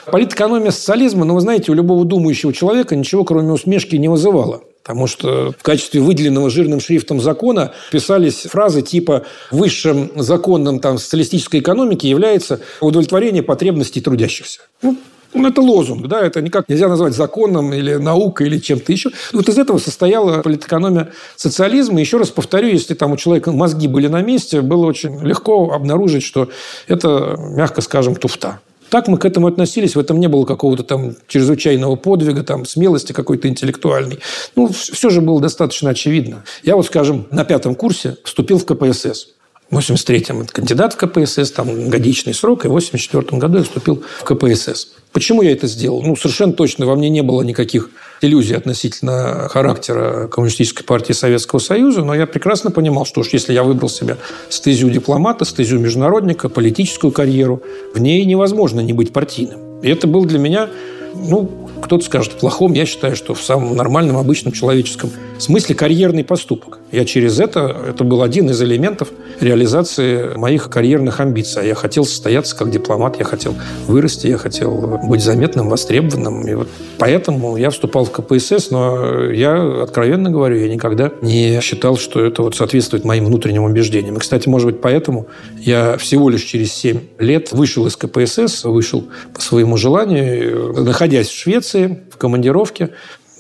политэкономия 0.05 0.71
социализма, 0.71 1.25
ну, 1.25 1.35
вы 1.35 1.41
знаете, 1.41 1.71
у 1.71 1.75
любого 1.75 2.05
думающего 2.05 2.53
человека 2.53 2.95
ничего, 2.95 3.23
кроме 3.23 3.51
усмешки, 3.51 3.95
не 3.95 4.09
вызывала. 4.09 4.61
Потому 4.83 5.05
что 5.05 5.53
в 5.57 5.63
качестве 5.63 6.01
выделенного 6.01 6.49
жирным 6.49 6.79
шрифтом 6.79 7.21
закона 7.21 7.71
писались 7.91 8.41
фразы 8.41 8.81
типа 8.81 9.23
«высшим 9.51 10.11
законом 10.15 10.79
там, 10.79 10.97
социалистической 10.97 11.59
экономики 11.59 12.07
является 12.07 12.61
удовлетворение 12.81 13.43
потребностей 13.43 14.01
трудящихся». 14.01 14.61
Ну, 14.81 14.97
ну, 15.33 15.47
это 15.47 15.61
лозунг, 15.61 16.07
да, 16.07 16.21
это 16.21 16.41
никак 16.41 16.67
нельзя 16.69 16.87
назвать 16.87 17.13
законом 17.13 17.73
или 17.73 17.95
наукой 17.95 18.47
или 18.47 18.57
чем-то 18.57 18.91
еще. 18.91 19.11
Вот 19.33 19.47
из 19.47 19.57
этого 19.57 19.77
состояла 19.77 20.41
политэкономия 20.41 21.11
социализма. 21.35 21.99
Еще 21.99 22.17
раз 22.17 22.29
повторю, 22.29 22.69
если 22.69 22.93
там 22.93 23.11
у 23.11 23.17
человека 23.17 23.51
мозги 23.51 23.87
были 23.87 24.07
на 24.07 24.21
месте, 24.21 24.61
было 24.61 24.85
очень 24.85 25.19
легко 25.21 25.71
обнаружить, 25.71 26.23
что 26.23 26.49
это, 26.87 27.37
мягко 27.55 27.81
скажем, 27.81 28.15
туфта. 28.15 28.59
Так 28.89 29.07
мы 29.07 29.17
к 29.17 29.23
этому 29.23 29.47
относились, 29.47 29.95
в 29.95 29.99
этом 29.99 30.19
не 30.19 30.27
было 30.27 30.43
какого-то 30.43 30.83
там 30.83 31.15
чрезвычайного 31.27 31.95
подвига, 31.95 32.43
там, 32.43 32.65
смелости 32.65 33.13
какой-то 33.13 33.47
интеллектуальной. 33.47 34.19
Ну, 34.57 34.67
все 34.67 35.09
же 35.09 35.21
было 35.21 35.39
достаточно 35.39 35.91
очевидно. 35.91 36.43
Я 36.61 36.75
вот, 36.75 36.87
скажем, 36.87 37.25
на 37.31 37.45
пятом 37.45 37.75
курсе 37.75 38.17
вступил 38.25 38.57
в 38.57 38.65
КПСС. 38.65 39.29
В 39.69 39.77
83-м 39.77 40.45
кандидат 40.47 40.93
в 40.93 40.97
КПСС, 40.97 41.51
там 41.51 41.89
годичный 41.89 42.33
срок, 42.33 42.65
и 42.65 42.67
в 42.67 42.71
84 42.71 43.39
году 43.39 43.59
я 43.59 43.63
вступил 43.63 44.03
в 44.19 44.23
КПСС. 44.25 44.89
Почему 45.11 45.41
я 45.41 45.51
это 45.51 45.67
сделал? 45.67 46.01
Ну, 46.01 46.15
совершенно 46.15 46.53
точно 46.53 46.85
во 46.85 46.95
мне 46.95 47.09
не 47.09 47.21
было 47.21 47.41
никаких 47.41 47.89
иллюзий 48.21 48.55
относительно 48.55 49.49
характера 49.49 50.27
Коммунистической 50.27 50.85
партии 50.85 51.11
Советского 51.11 51.59
Союза, 51.59 52.03
но 52.03 52.13
я 52.13 52.25
прекрасно 52.25 52.71
понимал, 52.71 53.05
что 53.05 53.21
уж 53.21 53.29
если 53.29 53.53
я 53.53 53.63
выбрал 53.63 53.89
себе 53.89 54.17
стезю 54.49 54.89
дипломата, 54.89 55.43
стезю 55.43 55.79
международника, 55.79 56.47
политическую 56.47 57.11
карьеру, 57.11 57.61
в 57.93 57.99
ней 57.99 58.23
невозможно 58.23 58.79
не 58.79 58.93
быть 58.93 59.11
партийным. 59.11 59.81
И 59.81 59.89
это 59.89 60.07
был 60.07 60.25
для 60.25 60.39
меня 60.39 60.69
ну, 61.13 61.49
кто-то 61.81 62.03
скажет 62.05 62.33
плохом, 62.33 62.73
я 62.73 62.85
считаю, 62.85 63.15
что 63.15 63.33
в 63.33 63.43
самом 63.43 63.75
нормальном, 63.75 64.17
обычном 64.17 64.53
человеческом 64.53 65.11
смысле 65.39 65.75
карьерный 65.75 66.23
поступок. 66.23 66.79
Я 66.91 67.05
через 67.05 67.39
это, 67.39 67.75
это 67.89 68.03
был 68.03 68.21
один 68.21 68.49
из 68.49 68.61
элементов 68.61 69.09
реализации 69.41 70.35
моих 70.35 70.69
карьерных 70.69 71.19
амбиций. 71.19 71.67
Я 71.67 71.75
хотел 71.75 72.05
состояться 72.05 72.55
как 72.55 72.71
дипломат, 72.71 73.17
я 73.19 73.25
хотел 73.25 73.55
вырасти, 73.87 74.27
я 74.27 74.37
хотел 74.37 74.99
быть 75.03 75.23
заметным, 75.23 75.69
востребованным. 75.69 76.47
И 76.47 76.53
вот 76.53 76.67
поэтому 76.97 77.57
я 77.57 77.69
вступал 77.69 78.05
в 78.05 78.11
КПСС, 78.11 78.71
но 78.71 79.31
я, 79.31 79.83
откровенно 79.83 80.29
говорю, 80.29 80.57
я 80.57 80.69
никогда 80.69 81.11
не 81.21 81.59
считал, 81.61 81.97
что 81.97 82.23
это 82.23 82.43
вот 82.43 82.55
соответствует 82.55 83.03
моим 83.03 83.25
внутренним 83.25 83.63
убеждениям. 83.63 84.17
И, 84.17 84.19
кстати, 84.19 84.47
может 84.47 84.67
быть, 84.67 84.81
поэтому 84.81 85.27
я 85.57 85.97
всего 85.97 86.29
лишь 86.29 86.43
через 86.43 86.73
7 86.73 86.99
лет 87.19 87.51
вышел 87.51 87.85
из 87.87 87.95
КПСС, 87.95 88.63
вышел 88.63 89.05
по 89.33 89.41
своему 89.41 89.77
желанию, 89.77 90.73
находясь 90.83 91.27
в 91.27 91.37
Швеции, 91.37 92.03
в 92.11 92.17
командировке, 92.17 92.89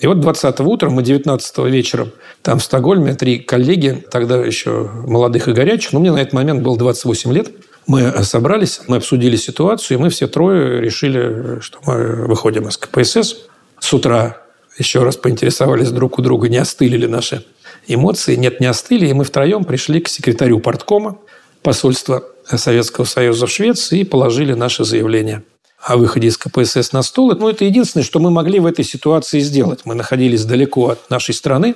и 0.01 0.07
вот 0.07 0.19
20 0.19 0.59
утра, 0.61 0.89
мы 0.89 1.03
19 1.03 1.57
вечером 1.59 2.11
там 2.41 2.57
в 2.57 2.63
Стокгольме, 2.63 3.13
три 3.13 3.37
коллеги, 3.37 4.03
тогда 4.09 4.37
еще 4.37 4.89
молодых 5.05 5.47
и 5.47 5.53
горячих, 5.53 5.93
но 5.93 5.99
мне 5.99 6.11
на 6.11 6.17
этот 6.17 6.33
момент 6.33 6.63
было 6.63 6.75
28 6.75 7.31
лет, 7.31 7.51
мы 7.85 8.11
собрались, 8.23 8.81
мы 8.87 8.97
обсудили 8.97 9.35
ситуацию, 9.35 9.97
и 9.99 10.01
мы 10.01 10.09
все 10.09 10.27
трое 10.27 10.81
решили, 10.81 11.59
что 11.61 11.79
мы 11.85 12.25
выходим 12.25 12.67
из 12.67 12.77
КПСС. 12.77 13.45
С 13.79 13.93
утра 13.93 14.37
еще 14.77 15.03
раз 15.03 15.17
поинтересовались 15.17 15.91
друг 15.91 16.17
у 16.17 16.23
друга, 16.23 16.49
не 16.49 16.57
остыли 16.57 16.97
ли 16.97 17.07
наши 17.07 17.45
эмоции. 17.87 18.35
Нет, 18.35 18.59
не 18.59 18.65
остыли, 18.65 19.07
и 19.07 19.13
мы 19.13 19.23
втроем 19.23 19.65
пришли 19.65 19.99
к 19.99 20.07
секретарю 20.07 20.59
порткома 20.59 21.19
посольства 21.61 22.23
Советского 22.45 23.05
Союза 23.05 23.45
в 23.45 23.51
Швеции 23.51 23.99
и 23.99 24.03
положили 24.03 24.53
наше 24.53 24.83
заявление 24.83 25.43
о 25.83 25.97
выходе 25.97 26.27
из 26.27 26.37
КПСС 26.37 26.91
на 26.91 27.01
стол. 27.01 27.33
Ну, 27.35 27.49
это 27.49 27.65
единственное, 27.65 28.03
что 28.03 28.19
мы 28.19 28.29
могли 28.31 28.59
в 28.59 28.65
этой 28.65 28.85
ситуации 28.85 29.39
сделать. 29.39 29.81
Мы 29.85 29.95
находились 29.95 30.45
далеко 30.45 30.89
от 30.89 31.09
нашей 31.09 31.33
страны. 31.33 31.75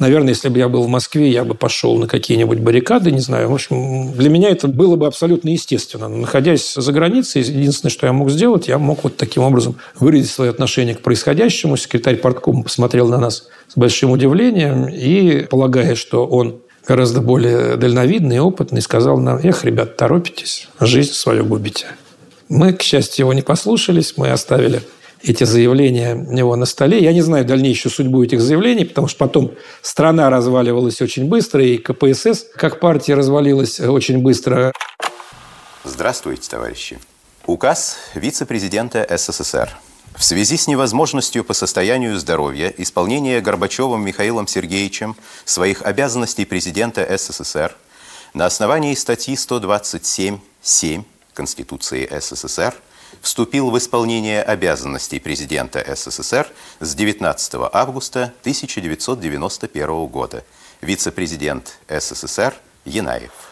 Наверное, 0.00 0.30
если 0.30 0.48
бы 0.48 0.58
я 0.58 0.68
был 0.68 0.82
в 0.82 0.88
Москве, 0.88 1.30
я 1.30 1.44
бы 1.44 1.54
пошел 1.54 1.96
на 1.98 2.08
какие-нибудь 2.08 2.58
баррикады, 2.58 3.12
не 3.12 3.20
знаю. 3.20 3.48
В 3.48 3.54
общем, 3.54 4.12
для 4.12 4.28
меня 4.28 4.48
это 4.48 4.66
было 4.66 4.96
бы 4.96 5.06
абсолютно 5.06 5.50
естественно. 5.50 6.08
Находясь 6.08 6.74
за 6.74 6.92
границей, 6.92 7.42
единственное, 7.42 7.92
что 7.92 8.06
я 8.06 8.12
мог 8.12 8.28
сделать, 8.30 8.66
я 8.66 8.78
мог 8.78 9.04
вот 9.04 9.16
таким 9.16 9.44
образом 9.44 9.76
выразить 10.00 10.32
свое 10.32 10.50
отношение 10.50 10.96
к 10.96 11.00
происходящему. 11.00 11.76
Секретарь 11.76 12.16
парткома 12.16 12.64
посмотрел 12.64 13.08
на 13.08 13.18
нас 13.18 13.46
с 13.68 13.76
большим 13.76 14.10
удивлением 14.10 14.88
и, 14.88 15.46
полагая, 15.48 15.94
что 15.94 16.26
он 16.26 16.60
гораздо 16.88 17.20
более 17.20 17.76
дальновидный 17.76 18.36
и 18.36 18.40
опытный, 18.40 18.82
сказал 18.82 19.18
нам, 19.18 19.38
эх, 19.44 19.64
ребят, 19.64 19.96
торопитесь, 19.96 20.68
жизнь 20.80 21.12
свою 21.12 21.44
губите. 21.44 21.86
Мы, 22.48 22.72
к 22.72 22.82
счастью, 22.82 23.24
его 23.24 23.32
не 23.32 23.42
послушались, 23.42 24.14
мы 24.16 24.30
оставили 24.30 24.82
эти 25.22 25.44
заявления 25.44 26.14
у 26.14 26.32
него 26.32 26.54
на 26.56 26.66
столе. 26.66 27.02
Я 27.02 27.12
не 27.12 27.22
знаю 27.22 27.44
дальнейшую 27.44 27.90
судьбу 27.90 28.22
этих 28.22 28.40
заявлений, 28.40 28.84
потому 28.84 29.08
что 29.08 29.18
потом 29.18 29.52
страна 29.80 30.28
разваливалась 30.28 31.00
очень 31.00 31.26
быстро, 31.26 31.64
и 31.64 31.78
КПСС 31.78 32.44
как 32.56 32.78
партия 32.80 33.14
развалилась 33.14 33.80
очень 33.80 34.18
быстро. 34.18 34.72
Здравствуйте, 35.84 36.50
товарищи. 36.50 36.98
Указ 37.46 37.96
вице-президента 38.14 39.06
СССР. 39.10 39.70
В 40.14 40.22
связи 40.24 40.56
с 40.56 40.68
невозможностью 40.68 41.42
по 41.42 41.54
состоянию 41.54 42.18
здоровья 42.18 42.72
исполнения 42.76 43.40
Горбачевым 43.40 44.04
Михаилом 44.04 44.46
Сергеевичем 44.46 45.16
своих 45.44 45.82
обязанностей 45.82 46.44
президента 46.44 47.06
СССР 47.16 47.74
на 48.32 48.46
основании 48.46 48.94
статьи 48.94 49.34
127.7 49.34 51.04
Конституции 51.34 52.08
СССР 52.10 52.74
вступил 53.20 53.70
в 53.70 53.78
исполнение 53.78 54.42
обязанностей 54.42 55.18
президента 55.18 55.84
СССР 55.94 56.48
с 56.80 56.94
19 56.94 57.54
августа 57.72 58.32
1991 58.40 60.06
года. 60.06 60.44
Вице-президент 60.80 61.78
СССР 61.88 62.54
Янаев. 62.84 63.43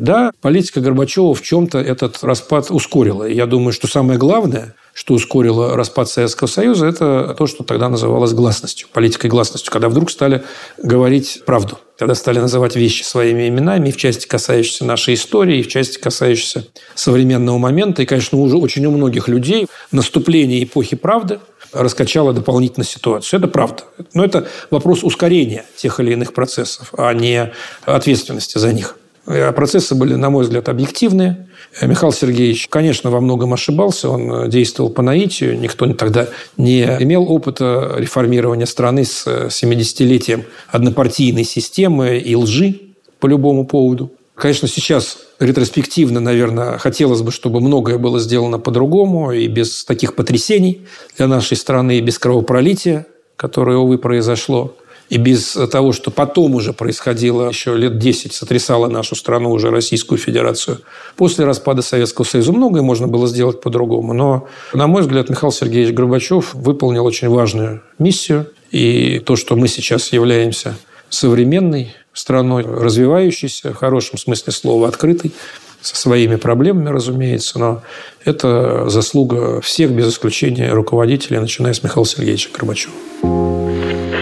Да, 0.00 0.32
политика 0.40 0.80
Горбачева 0.80 1.34
в 1.34 1.42
чем-то 1.42 1.78
этот 1.78 2.22
распад 2.22 2.70
ускорила. 2.70 3.24
Я 3.24 3.46
думаю, 3.46 3.72
что 3.72 3.86
самое 3.86 4.18
главное, 4.18 4.74
что 4.94 5.14
ускорило 5.14 5.76
распад 5.76 6.08
Советского 6.08 6.48
Союза, 6.48 6.86
это 6.86 7.34
то, 7.38 7.46
что 7.46 7.64
тогда 7.64 7.88
называлось 7.88 8.32
гласностью, 8.32 8.88
политикой 8.92 9.28
гласностью, 9.28 9.72
когда 9.72 9.88
вдруг 9.88 10.10
стали 10.10 10.42
говорить 10.82 11.42
правду, 11.46 11.78
когда 11.98 12.14
стали 12.14 12.38
называть 12.38 12.76
вещи 12.76 13.02
своими 13.02 13.48
именами, 13.48 13.90
в 13.90 13.96
части 13.96 14.26
касающейся 14.26 14.84
нашей 14.84 15.14
истории, 15.14 15.58
и 15.58 15.62
в 15.62 15.68
части 15.68 15.98
касающейся 15.98 16.66
современного 16.94 17.58
момента. 17.58 18.02
И, 18.02 18.06
конечно, 18.06 18.38
уже 18.38 18.56
очень 18.56 18.84
у 18.86 18.90
многих 18.90 19.28
людей 19.28 19.66
наступление 19.90 20.62
эпохи 20.64 20.96
правды 20.96 21.40
раскачало 21.72 22.32
дополнительно 22.32 22.84
ситуацию. 22.84 23.38
Это 23.40 23.48
правда. 23.48 23.84
Но 24.12 24.24
это 24.24 24.46
вопрос 24.70 25.04
ускорения 25.04 25.64
тех 25.76 26.00
или 26.00 26.12
иных 26.12 26.34
процессов, 26.34 26.92
а 26.96 27.12
не 27.14 27.50
ответственности 27.86 28.58
за 28.58 28.72
них. 28.72 28.96
Э, 29.26 29.52
процессы 29.52 29.94
были, 29.94 30.14
на 30.14 30.30
мой 30.30 30.44
взгляд, 30.44 30.68
объективные. 30.68 31.48
Э, 31.80 31.86
Михаил 31.86 32.12
Сергеевич, 32.12 32.68
конечно, 32.68 33.10
во 33.10 33.20
многом 33.20 33.52
ошибался. 33.52 34.08
Он 34.10 34.32
э, 34.32 34.48
действовал 34.48 34.90
по 34.90 35.02
наитию. 35.02 35.58
Никто 35.58 35.86
тогда 35.94 36.28
не 36.56 36.82
имел 36.82 37.30
опыта 37.30 37.94
реформирования 37.98 38.66
страны 38.66 39.04
с 39.04 39.26
70-летием 39.26 40.44
однопартийной 40.68 41.44
системы 41.44 42.18
и 42.18 42.34
лжи 42.34 42.80
по 43.20 43.26
любому 43.26 43.64
поводу. 43.66 44.10
Конечно, 44.34 44.66
сейчас 44.66 45.18
ретроспективно, 45.38 46.18
наверное, 46.18 46.78
хотелось 46.78 47.20
бы, 47.20 47.30
чтобы 47.30 47.60
многое 47.60 47.98
было 47.98 48.18
сделано 48.18 48.58
по-другому 48.58 49.30
и 49.30 49.46
без 49.46 49.84
таких 49.84 50.14
потрясений 50.14 50.86
для 51.16 51.28
нашей 51.28 51.56
страны, 51.56 51.98
и 51.98 52.00
без 52.00 52.18
кровопролития, 52.18 53.06
которое, 53.36 53.76
увы, 53.76 53.98
произошло 53.98 54.74
и 55.12 55.18
без 55.18 55.58
того, 55.70 55.92
что 55.92 56.10
потом 56.10 56.54
уже 56.54 56.72
происходило, 56.72 57.46
еще 57.46 57.76
лет 57.76 57.98
10 57.98 58.32
сотрясало 58.32 58.88
нашу 58.88 59.14
страну, 59.14 59.50
уже 59.50 59.68
Российскую 59.68 60.16
Федерацию. 60.16 60.78
После 61.16 61.44
распада 61.44 61.82
Советского 61.82 62.24
Союза 62.24 62.50
многое 62.54 62.80
можно 62.80 63.08
было 63.08 63.26
сделать 63.26 63.60
по-другому. 63.60 64.14
Но, 64.14 64.48
на 64.72 64.86
мой 64.86 65.02
взгляд, 65.02 65.28
Михаил 65.28 65.52
Сергеевич 65.52 65.94
Горбачев 65.94 66.54
выполнил 66.54 67.04
очень 67.04 67.28
важную 67.28 67.82
миссию. 67.98 68.46
И 68.70 69.18
то, 69.18 69.36
что 69.36 69.54
мы 69.54 69.68
сейчас 69.68 70.14
являемся 70.14 70.76
современной 71.10 71.94
страной, 72.14 72.64
развивающейся, 72.64 73.74
в 73.74 73.76
хорошем 73.76 74.16
смысле 74.16 74.50
слова, 74.50 74.88
открытой, 74.88 75.32
со 75.82 75.94
своими 75.94 76.36
проблемами, 76.36 76.88
разумеется, 76.88 77.58
но 77.58 77.82
это 78.24 78.88
заслуга 78.88 79.60
всех, 79.60 79.90
без 79.90 80.08
исключения 80.08 80.72
руководителей, 80.72 81.38
начиная 81.38 81.74
с 81.74 81.82
Михаила 81.82 82.06
Сергеевича 82.06 82.48
Горбачева. 82.54 84.21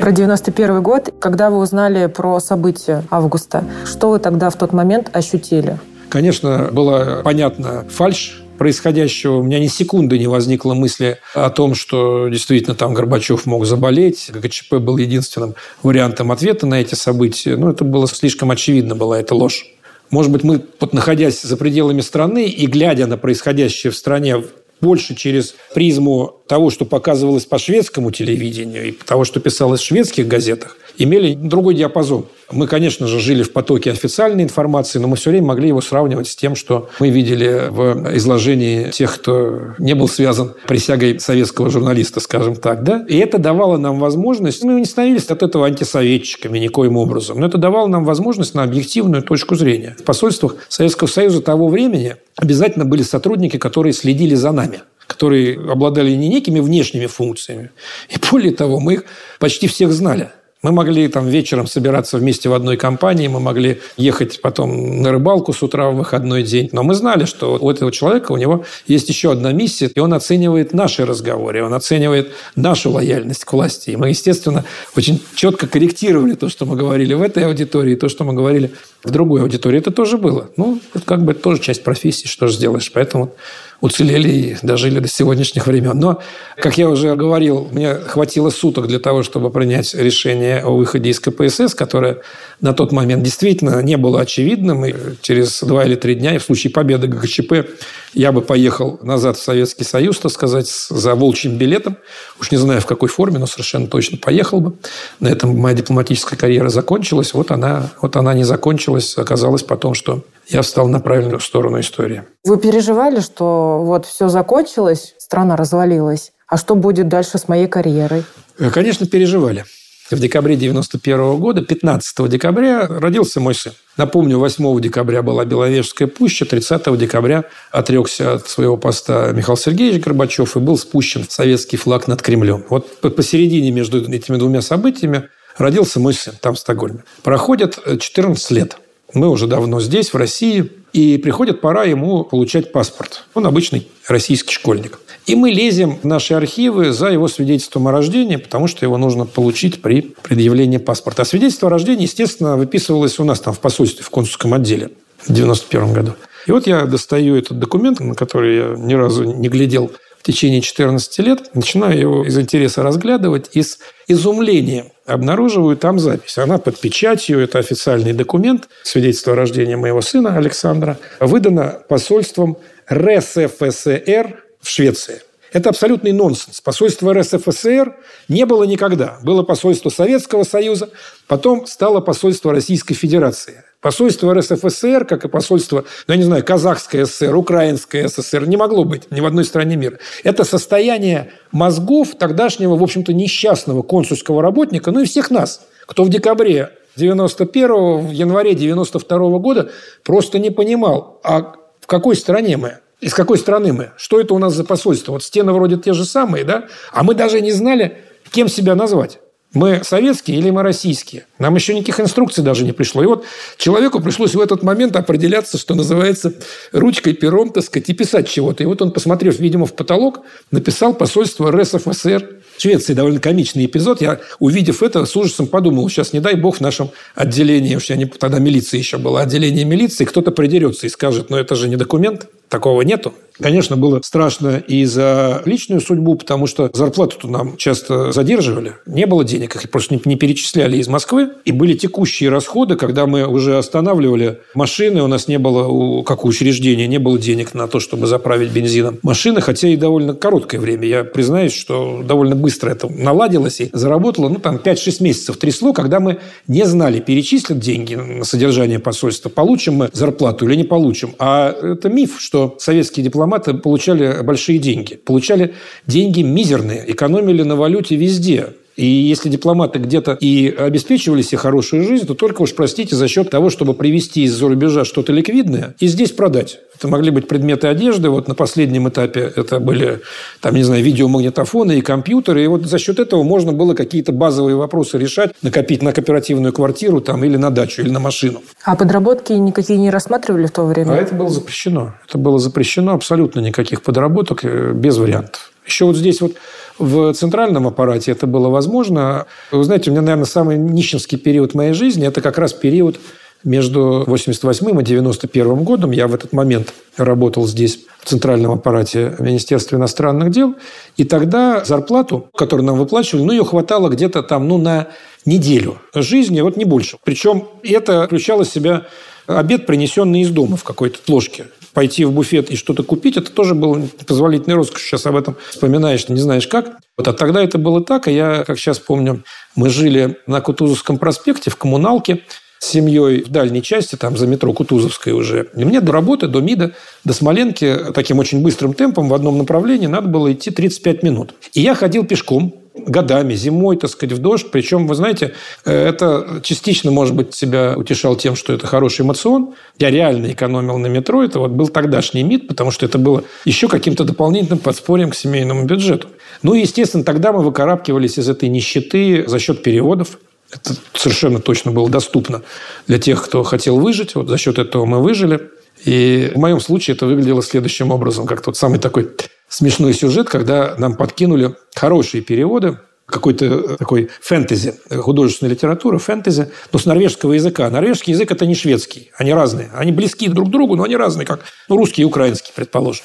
Про 0.00 0.12
91 0.12 0.82
год, 0.82 1.12
когда 1.20 1.50
вы 1.50 1.58
узнали 1.58 2.06
про 2.06 2.40
события 2.40 3.04
августа, 3.10 3.64
что 3.84 4.10
вы 4.10 4.18
тогда 4.18 4.48
в 4.48 4.56
тот 4.56 4.72
момент 4.72 5.10
ощутили? 5.12 5.78
Конечно, 6.08 6.70
было 6.72 7.20
понятно 7.22 7.84
фальш 7.90 8.42
происходящего. 8.56 9.36
У 9.36 9.42
меня 9.42 9.58
ни 9.58 9.66
секунды 9.66 10.18
не 10.18 10.26
возникло 10.26 10.74
мысли 10.74 11.18
о 11.34 11.50
том, 11.50 11.74
что 11.74 12.28
действительно 12.28 12.74
там 12.74 12.94
Горбачев 12.94 13.44
мог 13.46 13.66
заболеть. 13.66 14.30
ГКЧП 14.32 14.74
был 14.74 14.96
единственным 14.96 15.54
вариантом 15.82 16.32
ответа 16.32 16.66
на 16.66 16.80
эти 16.80 16.94
события. 16.94 17.56
Но 17.56 17.70
это 17.70 17.84
было 17.84 18.08
слишком 18.08 18.50
очевидно, 18.50 18.96
была 18.96 19.20
эта 19.20 19.34
ложь. 19.34 19.66
Может 20.10 20.32
быть, 20.32 20.42
мы, 20.42 20.64
находясь 20.92 21.40
за 21.40 21.56
пределами 21.56 22.00
страны 22.00 22.48
и 22.48 22.66
глядя 22.66 23.06
на 23.06 23.16
происходящее 23.16 23.92
в 23.92 23.96
стране 23.96 24.42
больше 24.80 25.14
через 25.14 25.54
призму 25.74 26.36
того, 26.46 26.70
что 26.70 26.84
показывалось 26.84 27.46
по 27.46 27.58
шведскому 27.58 28.10
телевидению 28.10 28.88
и 28.88 28.92
того, 28.92 29.24
что 29.24 29.40
писалось 29.40 29.80
в 29.80 29.84
шведских 29.84 30.26
газетах, 30.26 30.76
имели 30.98 31.34
другой 31.34 31.74
диапазон. 31.74 32.26
Мы, 32.52 32.66
конечно 32.66 33.06
же, 33.06 33.20
жили 33.20 33.42
в 33.42 33.52
потоке 33.52 33.90
официальной 33.90 34.44
информации, 34.44 34.98
но 34.98 35.08
мы 35.08 35.16
все 35.16 35.30
время 35.30 35.46
могли 35.46 35.68
его 35.68 35.80
сравнивать 35.80 36.28
с 36.28 36.36
тем, 36.36 36.56
что 36.56 36.88
мы 36.98 37.10
видели 37.10 37.68
в 37.70 38.16
изложении 38.16 38.90
тех, 38.90 39.14
кто 39.14 39.74
не 39.78 39.94
был 39.94 40.08
связан 40.08 40.54
присягой 40.66 41.20
советского 41.20 41.70
журналиста, 41.70 42.20
скажем 42.20 42.56
так. 42.56 42.82
Да? 42.82 43.04
И 43.08 43.18
это 43.18 43.38
давало 43.38 43.76
нам 43.76 43.98
возможность, 43.98 44.64
мы 44.64 44.74
не 44.74 44.84
становились 44.84 45.26
от 45.26 45.42
этого 45.42 45.66
антисоветчиками 45.66 46.58
никоим 46.58 46.96
образом, 46.96 47.40
но 47.40 47.46
это 47.46 47.58
давало 47.58 47.86
нам 47.86 48.04
возможность 48.04 48.54
на 48.54 48.62
объективную 48.62 49.22
точку 49.22 49.54
зрения. 49.54 49.96
В 49.98 50.04
посольствах 50.04 50.56
Советского 50.68 51.08
Союза 51.08 51.42
того 51.42 51.68
времени 51.68 52.16
обязательно 52.36 52.84
были 52.84 53.02
сотрудники, 53.02 53.56
которые 53.56 53.92
следили 53.92 54.34
за 54.34 54.52
нами 54.52 54.80
которые 55.06 55.58
обладали 55.68 56.12
не 56.12 56.28
некими 56.28 56.60
внешними 56.60 57.06
функциями. 57.06 57.70
И 58.10 58.14
более 58.30 58.54
того, 58.54 58.78
мы 58.78 58.94
их 58.94 59.04
почти 59.40 59.66
всех 59.66 59.92
знали. 59.92 60.30
Мы 60.62 60.72
могли 60.72 61.08
там 61.08 61.26
вечером 61.26 61.66
собираться 61.66 62.18
вместе 62.18 62.50
в 62.50 62.52
одной 62.52 62.76
компании, 62.76 63.28
мы 63.28 63.40
могли 63.40 63.80
ехать 63.96 64.42
потом 64.42 65.00
на 65.00 65.10
рыбалку 65.10 65.54
с 65.54 65.62
утра 65.62 65.88
в 65.88 65.96
выходной 65.96 66.42
день. 66.42 66.68
Но 66.72 66.82
мы 66.82 66.94
знали, 66.94 67.24
что 67.24 67.56
у 67.58 67.70
этого 67.70 67.90
человека, 67.90 68.32
у 68.32 68.36
него 68.36 68.66
есть 68.86 69.08
еще 69.08 69.32
одна 69.32 69.52
миссия, 69.52 69.90
и 69.94 70.00
он 70.00 70.12
оценивает 70.12 70.74
наши 70.74 71.06
разговоры, 71.06 71.64
он 71.64 71.72
оценивает 71.72 72.32
нашу 72.56 72.90
лояльность 72.90 73.46
к 73.46 73.52
власти. 73.54 73.90
И 73.90 73.96
мы, 73.96 74.10
естественно, 74.10 74.66
очень 74.94 75.22
четко 75.34 75.66
корректировали 75.66 76.34
то, 76.34 76.50
что 76.50 76.66
мы 76.66 76.76
говорили 76.76 77.14
в 77.14 77.22
этой 77.22 77.46
аудитории, 77.46 77.94
то, 77.94 78.10
что 78.10 78.24
мы 78.24 78.34
говорили 78.34 78.72
в 79.02 79.10
другой 79.10 79.40
аудитории. 79.40 79.78
Это 79.78 79.92
тоже 79.92 80.18
было. 80.18 80.50
Ну, 80.58 80.78
это 80.92 81.06
как 81.06 81.24
бы 81.24 81.32
тоже 81.32 81.62
часть 81.62 81.82
профессии, 81.82 82.26
что 82.26 82.48
же 82.48 82.54
сделаешь. 82.54 82.92
Поэтому 82.92 83.32
уцелели 83.80 84.28
и 84.28 84.56
дожили 84.62 84.98
до 85.00 85.08
сегодняшних 85.08 85.66
времен. 85.66 85.98
Но, 85.98 86.22
как 86.56 86.78
я 86.78 86.88
уже 86.88 87.14
говорил, 87.16 87.68
мне 87.72 87.94
хватило 87.94 88.50
суток 88.50 88.86
для 88.86 88.98
того, 88.98 89.22
чтобы 89.22 89.50
принять 89.50 89.94
решение 89.94 90.60
о 90.60 90.70
выходе 90.70 91.10
из 91.10 91.20
КПСС, 91.20 91.74
которое 91.74 92.18
на 92.60 92.72
тот 92.72 92.92
момент 92.92 93.22
действительно 93.22 93.80
не 93.82 93.96
было 93.96 94.20
очевидным. 94.20 94.84
И 94.84 94.94
через 95.22 95.62
два 95.62 95.84
или 95.84 95.94
три 95.94 96.14
дня, 96.14 96.34
и 96.34 96.38
в 96.38 96.42
случае 96.42 96.72
победы 96.72 97.06
ГКЧП, 97.06 97.68
я 98.12 98.32
бы 98.32 98.42
поехал 98.42 98.98
назад 99.02 99.36
в 99.36 99.42
Советский 99.42 99.84
Союз, 99.84 100.18
так 100.18 100.32
сказать, 100.32 100.68
за 100.68 101.14
волчьим 101.14 101.56
билетом. 101.56 101.96
Уж 102.40 102.50
не 102.50 102.58
знаю, 102.58 102.80
в 102.80 102.86
какой 102.86 103.08
форме, 103.08 103.38
но 103.38 103.46
совершенно 103.46 103.86
точно 103.86 104.18
поехал 104.18 104.60
бы. 104.60 104.74
На 105.20 105.28
этом 105.28 105.56
моя 105.56 105.74
дипломатическая 105.74 106.38
карьера 106.38 106.68
закончилась. 106.68 107.34
Вот 107.34 107.50
она, 107.50 107.90
вот 108.02 108.16
она 108.16 108.34
не 108.34 108.44
закончилась. 108.44 109.16
Оказалось 109.16 109.62
потом, 109.62 109.94
что 109.94 110.22
я 110.50 110.62
встал 110.62 110.88
на 110.88 111.00
правильную 111.00 111.40
сторону 111.40 111.80
истории. 111.80 112.24
Вы 112.44 112.58
переживали, 112.58 113.20
что 113.20 113.82
вот 113.84 114.06
все 114.06 114.28
закончилось, 114.28 115.14
страна 115.18 115.56
развалилась, 115.56 116.32
а 116.46 116.56
что 116.56 116.74
будет 116.74 117.08
дальше 117.08 117.38
с 117.38 117.48
моей 117.48 117.68
карьерой? 117.68 118.24
Э, 118.58 118.70
конечно, 118.70 119.06
переживали. 119.06 119.64
В 120.10 120.18
декабре 120.18 120.56
91 120.56 121.36
года, 121.36 121.62
15 121.62 122.28
декабря, 122.28 122.88
родился 122.88 123.38
мой 123.38 123.54
сын. 123.54 123.72
Напомню, 123.96 124.38
8 124.40 124.80
декабря 124.80 125.22
была 125.22 125.44
Беловежская 125.44 126.08
пуща, 126.08 126.44
30 126.44 126.98
декабря 126.98 127.44
отрекся 127.70 128.34
от 128.34 128.48
своего 128.48 128.76
поста 128.76 129.30
Михаил 129.30 129.56
Сергеевич 129.56 130.02
Горбачев 130.02 130.56
и 130.56 130.58
был 130.58 130.76
спущен 130.76 131.24
советский 131.28 131.76
флаг 131.76 132.08
над 132.08 132.22
Кремлем. 132.22 132.64
Вот 132.68 133.00
посередине 133.00 133.70
между 133.70 134.02
этими 134.12 134.36
двумя 134.36 134.62
событиями 134.62 135.28
родился 135.56 136.00
мой 136.00 136.14
сын 136.14 136.34
там, 136.40 136.56
в 136.56 136.58
Стокгольме. 136.58 137.04
Проходит 137.22 137.78
14 138.00 138.50
лет. 138.50 138.78
Мы 139.14 139.28
уже 139.28 139.46
давно 139.46 139.80
здесь, 139.80 140.12
в 140.12 140.16
России, 140.16 140.70
и 140.92 141.18
приходит 141.18 141.60
пора 141.60 141.84
ему 141.84 142.24
получать 142.24 142.72
паспорт. 142.72 143.24
Он 143.34 143.46
обычный 143.46 143.88
российский 144.08 144.52
школьник. 144.52 145.00
И 145.26 145.34
мы 145.36 145.50
лезем 145.50 145.98
в 146.02 146.04
наши 146.04 146.34
архивы 146.34 146.92
за 146.92 147.08
его 147.08 147.28
свидетельством 147.28 147.88
о 147.88 147.92
рождении, 147.92 148.36
потому 148.36 148.66
что 148.66 148.84
его 148.84 148.96
нужно 148.98 149.26
получить 149.26 149.82
при 149.82 150.14
предъявлении 150.22 150.78
паспорта. 150.78 151.22
А 151.22 151.24
свидетельство 151.24 151.68
о 151.68 151.70
рождении, 151.70 152.02
естественно, 152.02 152.56
выписывалось 152.56 153.18
у 153.18 153.24
нас 153.24 153.40
там 153.40 153.54
в 153.54 153.60
посольстве, 153.60 154.04
в 154.04 154.10
консульском 154.10 154.54
отделе 154.54 154.90
в 155.18 155.32
91 155.32 155.92
году. 155.92 156.14
И 156.46 156.52
вот 156.52 156.66
я 156.66 156.86
достаю 156.86 157.36
этот 157.36 157.58
документ, 157.58 158.00
на 158.00 158.14
который 158.14 158.56
я 158.56 158.74
ни 158.76 158.94
разу 158.94 159.24
не 159.24 159.48
глядел 159.48 159.92
в 160.18 160.22
течение 160.22 160.60
14 160.60 161.18
лет, 161.20 161.54
начинаю 161.54 161.98
его 161.98 162.24
из 162.24 162.38
интереса 162.38 162.82
разглядывать 162.82 163.50
и 163.52 163.62
с 163.62 163.78
изумлением 164.06 164.86
обнаруживаю 165.10 165.76
там 165.76 165.98
запись. 165.98 166.38
Она 166.38 166.58
под 166.58 166.78
печатью, 166.78 167.40
это 167.40 167.58
официальный 167.58 168.12
документ, 168.12 168.68
свидетельство 168.82 169.32
о 169.32 169.36
рождении 169.36 169.74
моего 169.74 170.00
сына 170.00 170.36
Александра, 170.36 170.98
выдано 171.18 171.82
посольством 171.88 172.56
РСФСР 172.90 174.42
в 174.60 174.68
Швеции. 174.68 175.22
Это 175.52 175.70
абсолютный 175.70 176.12
нонсенс. 176.12 176.60
Посольство 176.60 177.12
РСФСР 177.12 177.96
не 178.28 178.46
было 178.46 178.64
никогда. 178.64 179.18
Было 179.22 179.42
посольство 179.42 179.90
Советского 179.90 180.44
Союза, 180.44 180.90
потом 181.26 181.66
стало 181.66 182.00
посольство 182.00 182.52
Российской 182.52 182.94
Федерации. 182.94 183.64
Посольство 183.80 184.34
РСФСР, 184.34 185.06
как 185.06 185.24
и 185.24 185.28
посольство, 185.28 185.84
ну, 186.06 186.14
я 186.14 186.18
не 186.18 186.24
знаю, 186.24 186.44
Казахская 186.44 187.06
ССР, 187.06 187.34
Украинская 187.34 188.08
ССР, 188.08 188.46
не 188.46 188.58
могло 188.58 188.84
быть 188.84 189.10
ни 189.10 189.20
в 189.20 189.26
одной 189.26 189.44
стране 189.44 189.76
мира. 189.76 189.98
Это 190.22 190.44
состояние 190.44 191.32
мозгов 191.50 192.10
тогдашнего, 192.18 192.76
в 192.76 192.82
общем-то, 192.82 193.14
несчастного 193.14 193.80
консульского 193.82 194.42
работника, 194.42 194.90
ну 194.90 195.00
и 195.00 195.06
всех 195.06 195.30
нас, 195.30 195.62
кто 195.86 196.04
в 196.04 196.10
декабре 196.10 196.72
91 196.96 198.06
в 198.06 198.10
январе 198.10 198.54
92 198.54 199.38
года 199.38 199.70
просто 200.04 200.38
не 200.38 200.50
понимал, 200.50 201.18
а 201.24 201.54
в 201.80 201.86
какой 201.86 202.16
стране 202.16 202.58
мы? 202.58 202.78
Из 203.00 203.14
какой 203.14 203.38
страны 203.38 203.72
мы? 203.72 203.92
Что 203.96 204.20
это 204.20 204.34
у 204.34 204.38
нас 204.38 204.52
за 204.52 204.64
посольство? 204.64 205.12
Вот 205.12 205.22
стены 205.22 205.52
вроде 205.52 205.78
те 205.78 205.94
же 205.94 206.04
самые, 206.04 206.44
да? 206.44 206.66
А 206.92 207.02
мы 207.02 207.14
даже 207.14 207.40
не 207.40 207.52
знали, 207.52 207.96
кем 208.30 208.48
себя 208.48 208.74
назвать. 208.74 209.20
Мы 209.52 209.80
советские 209.82 210.38
или 210.38 210.50
мы 210.50 210.62
российские? 210.62 211.26
Нам 211.40 211.56
еще 211.56 211.74
никаких 211.74 211.98
инструкций 211.98 212.44
даже 212.44 212.64
не 212.64 212.70
пришло. 212.70 213.02
И 213.02 213.06
вот 213.06 213.24
человеку 213.56 214.00
пришлось 214.00 214.34
в 214.34 214.40
этот 214.40 214.62
момент 214.62 214.94
определяться, 214.94 215.58
что 215.58 215.74
называется, 215.74 216.34
ручкой, 216.70 217.14
пером, 217.14 217.50
так 217.50 217.64
сказать, 217.64 217.88
и 217.88 217.92
писать 217.92 218.28
чего-то. 218.28 218.62
И 218.62 218.66
вот 218.66 218.80
он, 218.80 218.92
посмотрев, 218.92 219.40
видимо, 219.40 219.66
в 219.66 219.74
потолок, 219.74 220.20
написал 220.52 220.94
посольство 220.94 221.50
РСФСР. 221.50 222.36
Швеции 222.58 222.94
довольно 222.94 223.18
комичный 223.18 223.64
эпизод. 223.66 224.00
Я, 224.00 224.20
увидев 224.38 224.84
это, 224.84 225.04
с 225.04 225.16
ужасом 225.16 225.48
подумал, 225.48 225.88
сейчас, 225.88 226.12
не 226.12 226.20
дай 226.20 226.34
бог, 226.36 226.58
в 226.58 226.60
нашем 226.60 226.90
отделении, 227.16 227.78
я 227.88 227.96
не, 227.96 228.04
тогда 228.04 228.38
милиция 228.38 228.78
еще 228.78 228.98
была, 228.98 229.22
отделение 229.22 229.64
милиции, 229.64 230.04
кто-то 230.04 230.30
придерется 230.30 230.86
и 230.86 230.90
скажет, 230.90 231.30
ну 231.30 231.36
это 231.36 231.56
же 231.56 231.68
не 231.68 231.76
документ. 231.76 232.28
Такого 232.50 232.82
нету. 232.82 233.14
Конечно, 233.40 233.76
было 233.76 234.00
страшно 234.04 234.62
и 234.66 234.84
за 234.84 235.40
личную 235.46 235.80
судьбу, 235.80 236.14
потому 236.14 236.46
что 236.46 236.70
зарплату-то 236.72 237.26
нам 237.26 237.56
часто 237.56 238.12
задерживали. 238.12 238.74
Не 238.84 239.06
было 239.06 239.24
денег, 239.24 239.56
их 239.56 239.70
просто 239.70 239.98
не 240.04 240.16
перечисляли 240.16 240.76
из 240.76 240.88
Москвы. 240.88 241.30
И 241.46 241.52
были 241.52 241.74
текущие 241.74 242.28
расходы, 242.28 242.76
когда 242.76 243.06
мы 243.06 243.26
уже 243.26 243.56
останавливали 243.56 244.40
машины, 244.54 245.02
у 245.02 245.06
нас 245.06 245.26
не 245.26 245.38
было, 245.38 246.02
как 246.02 246.24
у 246.24 246.28
учреждения, 246.28 246.86
не 246.86 246.98
было 246.98 247.18
денег 247.18 247.54
на 247.54 247.66
то, 247.66 247.80
чтобы 247.80 248.06
заправить 248.06 248.50
бензином 248.50 248.98
машины, 249.02 249.40
хотя 249.40 249.68
и 249.68 249.76
довольно 249.76 250.12
короткое 250.12 250.60
время. 250.60 250.86
Я 250.86 251.04
признаюсь, 251.04 251.54
что 251.54 252.02
довольно 252.04 252.36
быстро 252.36 252.70
это 252.70 252.88
наладилось 252.92 253.60
и 253.60 253.70
заработало, 253.72 254.28
ну, 254.28 254.38
там, 254.38 254.56
5-6 254.56 255.02
месяцев 255.02 255.38
трясло, 255.38 255.72
когда 255.72 255.98
мы 255.98 256.18
не 256.46 256.64
знали, 256.66 257.00
перечислят 257.00 257.58
деньги 257.58 257.94
на 257.94 258.24
содержание 258.24 258.80
посольства, 258.80 259.30
получим 259.30 259.76
мы 259.76 259.88
зарплату 259.92 260.46
или 260.46 260.56
не 260.56 260.64
получим. 260.64 261.14
А 261.18 261.52
это 261.52 261.88
миф, 261.88 262.16
что 262.18 262.39
советские 262.58 263.04
дипломаты 263.04 263.54
получали 263.54 264.22
большие 264.22 264.58
деньги. 264.58 264.94
Получали 264.96 265.54
деньги 265.86 266.22
мизерные, 266.22 266.90
экономили 266.90 267.42
на 267.42 267.56
валюте 267.56 267.96
везде. 267.96 268.54
И 268.76 268.86
если 268.86 269.28
дипломаты 269.28 269.78
где-то 269.78 270.16
и 270.20 270.48
обеспечивали 270.48 271.22
себе 271.22 271.38
хорошую 271.38 271.84
жизнь, 271.84 272.06
то 272.06 272.14
только 272.14 272.42
уж, 272.42 272.54
простите, 272.54 272.96
за 272.96 273.08
счет 273.08 273.30
того, 273.30 273.50
чтобы 273.50 273.74
привезти 273.74 274.24
из-за 274.24 274.48
рубежа 274.48 274.84
что-то 274.84 275.12
ликвидное 275.12 275.74
и 275.78 275.86
здесь 275.86 276.12
продать. 276.12 276.60
Это 276.76 276.88
могли 276.88 277.10
быть 277.10 277.28
предметы 277.28 277.66
одежды. 277.66 278.08
Вот 278.08 278.26
на 278.26 278.34
последнем 278.34 278.88
этапе 278.88 279.30
это 279.36 279.60
были, 279.60 280.00
там, 280.40 280.54
не 280.54 280.62
знаю, 280.62 280.82
видеомагнитофоны 280.82 281.78
и 281.78 281.82
компьютеры. 281.82 282.44
И 282.44 282.46
вот 282.46 282.64
за 282.64 282.78
счет 282.78 282.98
этого 282.98 283.22
можно 283.22 283.52
было 283.52 283.74
какие-то 283.74 284.12
базовые 284.12 284.56
вопросы 284.56 284.96
решать, 284.96 285.32
накопить 285.42 285.82
на 285.82 285.92
кооперативную 285.92 286.54
квартиру 286.54 287.02
там, 287.02 287.22
или 287.22 287.36
на 287.36 287.50
дачу, 287.50 287.82
или 287.82 287.90
на 287.90 288.00
машину. 288.00 288.40
А 288.64 288.76
подработки 288.76 289.32
никакие 289.34 289.78
не 289.78 289.90
рассматривали 289.90 290.46
в 290.46 290.52
то 290.52 290.64
время? 290.64 290.92
А 290.92 290.96
это 290.96 291.14
было 291.14 291.28
запрещено. 291.28 291.94
Это 292.08 292.16
было 292.16 292.38
запрещено 292.38 292.94
абсолютно 292.94 293.40
никаких 293.40 293.82
подработок, 293.82 294.44
э, 294.44 294.72
без 294.72 294.96
вариантов. 294.96 295.52
Еще 295.70 295.84
вот 295.84 295.96
здесь 295.96 296.20
вот 296.20 296.34
в 296.78 297.12
центральном 297.12 297.68
аппарате 297.68 298.10
это 298.10 298.26
было 298.26 298.48
возможно. 298.48 299.26
Вы 299.52 299.62
знаете, 299.62 299.90
у 299.90 299.92
меня, 299.92 300.02
наверное, 300.02 300.24
самый 300.24 300.58
нищенский 300.58 301.16
период 301.16 301.54
моей 301.54 301.74
жизни– 301.74 302.06
это 302.08 302.20
как 302.20 302.38
раз 302.38 302.52
период 302.52 302.98
между 303.44 304.04
88 304.06 304.80
и 304.80 304.84
91 304.84 305.64
годом. 305.64 305.92
Я 305.92 306.08
в 306.08 306.14
этот 306.14 306.32
момент 306.32 306.74
работал 306.96 307.46
здесь, 307.46 307.84
в 308.00 308.06
центральном 308.06 308.50
аппарате 308.50 309.14
Министерства 309.20 309.76
иностранных 309.76 310.30
дел. 310.30 310.56
И 310.96 311.04
тогда 311.04 311.64
зарплату, 311.64 312.28
которую 312.34 312.66
нам 312.66 312.76
выплачивали, 312.76 313.22
ну, 313.22 313.32
ее 313.32 313.44
хватало 313.44 313.88
где-то 313.88 314.22
там, 314.22 314.48
ну, 314.48 314.58
на 314.58 314.88
неделю 315.24 315.78
жизни, 315.94 316.40
вот 316.40 316.56
не 316.56 316.64
больше. 316.64 316.96
Причем 317.04 317.46
это 317.62 318.06
включало 318.06 318.44
в 318.44 318.48
себя 318.48 318.86
обед, 319.26 319.66
принесенный 319.66 320.22
из 320.22 320.30
дома 320.30 320.56
в 320.56 320.64
какой-то 320.64 320.98
ложке 321.06 321.46
пойти 321.72 322.04
в 322.04 322.12
буфет 322.12 322.50
и 322.50 322.56
что-то 322.56 322.82
купить, 322.82 323.16
это 323.16 323.30
тоже 323.30 323.54
было 323.54 323.80
позволительной 324.06 324.56
роскошь. 324.56 324.82
Сейчас 324.82 325.06
об 325.06 325.16
этом 325.16 325.36
вспоминаешь, 325.50 326.08
не 326.08 326.20
знаешь 326.20 326.46
как. 326.46 326.78
Вот, 326.96 327.08
а 327.08 327.12
тогда 327.12 327.42
это 327.42 327.58
было 327.58 327.82
так, 327.82 328.08
а 328.08 328.10
я, 328.10 328.44
как 328.44 328.58
сейчас 328.58 328.78
помню, 328.78 329.24
мы 329.56 329.70
жили 329.70 330.18
на 330.26 330.40
Кутузовском 330.40 330.98
проспекте 330.98 331.50
в 331.50 331.56
коммуналке 331.56 332.22
с 332.58 332.66
семьей 332.66 333.22
в 333.22 333.28
дальней 333.28 333.62
части, 333.62 333.96
там 333.96 334.18
за 334.18 334.26
метро 334.26 334.52
Кутузовской 334.52 335.14
уже. 335.14 335.48
И 335.56 335.64
мне 335.64 335.80
до 335.80 335.92
работы, 335.92 336.28
до 336.28 336.40
МИДа, 336.40 336.72
до 337.04 337.14
Смоленки 337.14 337.74
таким 337.94 338.18
очень 338.18 338.42
быстрым 338.42 338.74
темпом 338.74 339.08
в 339.08 339.14
одном 339.14 339.38
направлении 339.38 339.86
надо 339.86 340.08
было 340.08 340.30
идти 340.32 340.50
35 340.50 341.02
минут. 341.02 341.34
И 341.54 341.62
я 341.62 341.74
ходил 341.74 342.04
пешком 342.04 342.59
годами, 342.86 343.34
зимой, 343.34 343.76
так 343.76 343.90
сказать, 343.90 344.16
в 344.16 344.18
дождь. 344.18 344.50
Причем, 344.50 344.86
вы 344.86 344.94
знаете, 344.94 345.34
э, 345.64 345.88
это 345.88 346.40
частично, 346.42 346.90
может 346.90 347.14
быть, 347.14 347.34
себя 347.34 347.74
утешал 347.76 348.16
тем, 348.16 348.36
что 348.36 348.52
это 348.52 348.66
хороший 348.66 349.02
эмоцион. 349.02 349.54
Я 349.78 349.90
реально 349.90 350.32
экономил 350.32 350.78
на 350.78 350.86
метро. 350.86 351.22
Это 351.22 351.38
вот 351.38 351.50
был 351.50 351.68
тогдашний 351.68 352.22
МИД, 352.22 352.48
потому 352.48 352.70
что 352.70 352.86
это 352.86 352.98
было 352.98 353.24
еще 353.44 353.68
каким-то 353.68 354.04
дополнительным 354.04 354.58
подспорьем 354.58 355.10
к 355.10 355.14
семейному 355.14 355.64
бюджету. 355.64 356.08
Ну 356.42 356.54
и, 356.54 356.60
естественно, 356.60 357.04
тогда 357.04 357.32
мы 357.32 357.42
выкарабкивались 357.42 358.18
из 358.18 358.28
этой 358.28 358.48
нищеты 358.48 359.24
за 359.26 359.38
счет 359.38 359.62
переводов. 359.62 360.18
Это 360.52 360.74
совершенно 360.94 361.38
точно 361.38 361.70
было 361.70 361.88
доступно 361.88 362.42
для 362.86 362.98
тех, 362.98 363.24
кто 363.24 363.42
хотел 363.44 363.78
выжить. 363.78 364.14
Вот 364.14 364.28
за 364.28 364.38
счет 364.38 364.58
этого 364.58 364.84
мы 364.84 365.00
выжили. 365.00 365.50
И 365.84 366.32
в 366.34 366.38
моем 366.38 366.60
случае 366.60 366.94
это 366.96 367.06
выглядело 367.06 367.42
следующим 367.42 367.90
образом, 367.90 368.26
как 368.26 368.42
тот 368.42 368.56
самый 368.56 368.78
такой 368.78 369.08
смешной 369.50 369.92
сюжет, 369.92 370.30
когда 370.30 370.74
нам 370.78 370.96
подкинули 370.96 371.54
хорошие 371.74 372.22
переводы 372.22 372.78
какой-то 373.10 373.44
э, 373.44 373.76
такой 373.76 374.08
фэнтези, 374.22 374.74
художественная 374.88 375.52
литература, 375.52 375.98
фэнтези, 375.98 376.52
но 376.72 376.78
с 376.78 376.86
норвежского 376.86 377.32
языка. 377.32 377.68
Норвежский 377.68 378.12
язык– 378.12 378.30
это 378.32 378.46
не 378.46 378.54
шведский. 378.54 379.10
Они 379.18 379.34
разные. 379.34 379.70
Они 379.74 379.90
близки 379.90 380.28
друг 380.28 380.48
к 380.48 380.50
другу, 380.50 380.76
но 380.76 380.84
они 380.84 380.96
разные, 380.96 381.26
как 381.26 381.40
ну, 381.68 381.76
русский 381.76 382.02
и 382.02 382.04
украинский, 382.04 382.52
предположим. 382.54 383.04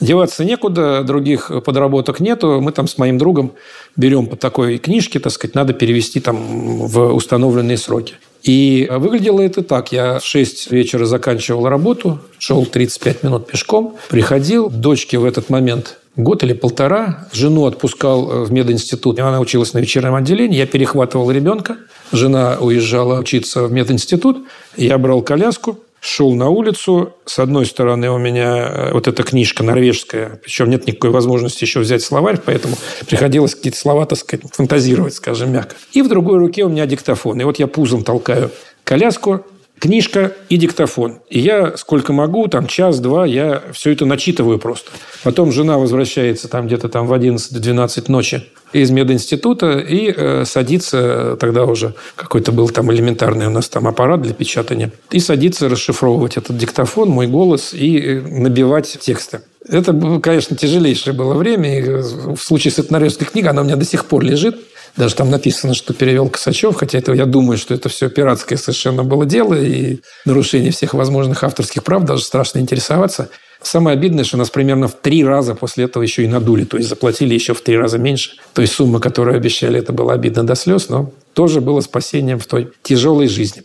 Деваться 0.00 0.44
некуда, 0.44 1.02
других 1.02 1.50
подработок 1.64 2.20
нету. 2.20 2.60
Мы 2.60 2.70
там 2.70 2.86
с 2.86 2.98
моим 2.98 3.18
другом 3.18 3.54
берем 3.96 4.26
по 4.26 4.36
такой 4.36 4.78
книжке, 4.78 5.18
так 5.18 5.32
сказать, 5.32 5.54
надо 5.54 5.72
перевести 5.72 6.20
там 6.20 6.86
в 6.86 7.14
установленные 7.14 7.78
сроки. 7.78 8.14
И 8.42 8.88
выглядело 8.90 9.40
это 9.40 9.62
так. 9.62 9.92
Я 9.92 10.18
в 10.20 10.24
6 10.24 10.70
вечера 10.70 11.06
заканчивал 11.06 11.68
работу, 11.68 12.20
шел 12.38 12.64
35 12.64 13.22
минут 13.22 13.46
пешком, 13.46 13.96
приходил, 14.08 14.70
дочке 14.70 15.18
в 15.18 15.24
этот 15.24 15.50
момент 15.50 15.98
год 16.16 16.42
или 16.42 16.52
полтора. 16.52 17.28
Жену 17.32 17.66
отпускал 17.66 18.44
в 18.44 18.52
мединститут. 18.52 19.18
Она 19.18 19.40
училась 19.40 19.72
на 19.72 19.78
вечернем 19.78 20.14
отделении. 20.14 20.58
Я 20.58 20.66
перехватывал 20.66 21.30
ребенка. 21.30 21.76
Жена 22.12 22.58
уезжала 22.60 23.20
учиться 23.20 23.64
в 23.64 23.72
мединститут. 23.72 24.38
Я 24.76 24.98
брал 24.98 25.22
коляску, 25.22 25.78
шел 26.00 26.34
на 26.34 26.48
улицу. 26.48 27.14
С 27.24 27.38
одной 27.38 27.66
стороны 27.66 28.10
у 28.10 28.18
меня 28.18 28.56
э, 28.56 28.92
вот 28.92 29.08
эта 29.08 29.22
книжка 29.22 29.62
норвежская, 29.62 30.40
причем 30.42 30.70
нет 30.70 30.86
никакой 30.86 31.10
возможности 31.10 31.64
еще 31.64 31.80
взять 31.80 32.02
словарь, 32.02 32.38
поэтому 32.44 32.76
приходилось 33.06 33.54
какие-то 33.54 33.78
слова, 33.78 34.06
так 34.06 34.18
сказать, 34.18 34.46
фантазировать, 34.52 35.14
скажем, 35.14 35.52
мягко. 35.52 35.76
И 35.92 36.02
в 36.02 36.08
другой 36.08 36.38
руке 36.38 36.64
у 36.64 36.68
меня 36.68 36.86
диктофон. 36.86 37.40
И 37.40 37.44
вот 37.44 37.58
я 37.58 37.66
пузом 37.66 38.04
толкаю 38.04 38.50
коляску, 38.84 39.44
книжка 39.80 40.32
и 40.48 40.56
диктофон. 40.56 41.18
И 41.28 41.38
я 41.40 41.76
сколько 41.76 42.12
могу, 42.12 42.48
там 42.48 42.66
час-два, 42.66 43.26
я 43.26 43.62
все 43.72 43.92
это 43.92 44.04
начитываю 44.06 44.58
просто. 44.58 44.90
Потом 45.22 45.52
жена 45.52 45.78
возвращается 45.78 46.48
там 46.48 46.66
где-то 46.66 46.88
там 46.88 47.06
в 47.06 47.12
11-12 47.12 48.04
ночи 48.08 48.44
из 48.72 48.90
мединститута 48.90 49.78
и 49.78 50.12
э, 50.14 50.44
садится, 50.44 51.36
тогда 51.40 51.64
уже 51.64 51.94
какой-то 52.16 52.52
был 52.52 52.68
там 52.68 52.92
элементарный 52.92 53.46
у 53.46 53.50
нас 53.50 53.68
там 53.68 53.88
аппарат 53.88 54.20
для 54.22 54.34
печатания, 54.34 54.92
и 55.10 55.20
садится 55.20 55.68
расшифровывать 55.68 56.36
этот 56.36 56.56
диктофон, 56.58 57.08
мой 57.08 57.26
голос, 57.26 57.72
и 57.72 57.98
э, 57.98 58.20
набивать 58.20 58.98
тексты. 59.00 59.40
Это, 59.66 60.20
конечно, 60.22 60.56
тяжелейшее 60.56 61.14
было 61.14 61.34
время. 61.34 61.78
И 61.78 61.82
в 61.82 62.38
случае 62.38 62.72
с 62.72 62.78
этой 62.78 62.92
норвежской 62.92 63.26
книгой 63.26 63.50
она 63.50 63.62
у 63.62 63.64
меня 63.64 63.76
до 63.76 63.84
сих 63.84 64.06
пор 64.06 64.22
лежит. 64.22 64.58
Даже 64.98 65.14
там 65.14 65.30
написано, 65.30 65.74
что 65.74 65.94
перевел 65.94 66.28
Косачев, 66.28 66.74
хотя 66.74 66.98
это, 66.98 67.12
я 67.12 67.24
думаю, 67.24 67.56
что 67.56 67.72
это 67.72 67.88
все 67.88 68.10
пиратское 68.10 68.58
совершенно 68.58 69.04
было 69.04 69.24
дело 69.24 69.54
и 69.54 70.00
нарушение 70.24 70.72
всех 70.72 70.92
возможных 70.92 71.44
авторских 71.44 71.84
прав, 71.84 72.02
даже 72.02 72.24
страшно 72.24 72.58
интересоваться. 72.58 73.28
Самое 73.62 73.96
обидное, 73.96 74.24
что 74.24 74.36
нас 74.36 74.50
примерно 74.50 74.88
в 74.88 74.94
три 74.94 75.24
раза 75.24 75.54
после 75.54 75.84
этого 75.84 76.02
еще 76.02 76.24
и 76.24 76.26
надули, 76.26 76.64
то 76.64 76.76
есть 76.76 76.88
заплатили 76.88 77.32
еще 77.32 77.54
в 77.54 77.60
три 77.60 77.76
раза 77.78 77.96
меньше. 77.96 78.32
То 78.54 78.60
есть 78.60 78.74
сумма, 78.74 78.98
которую 78.98 79.36
обещали, 79.36 79.78
это 79.78 79.92
было 79.92 80.14
обидно 80.14 80.44
до 80.44 80.56
слез, 80.56 80.88
но 80.88 81.12
тоже 81.32 81.60
было 81.60 81.80
спасением 81.80 82.40
в 82.40 82.46
той 82.46 82.72
тяжелой 82.82 83.28
жизни. 83.28 83.62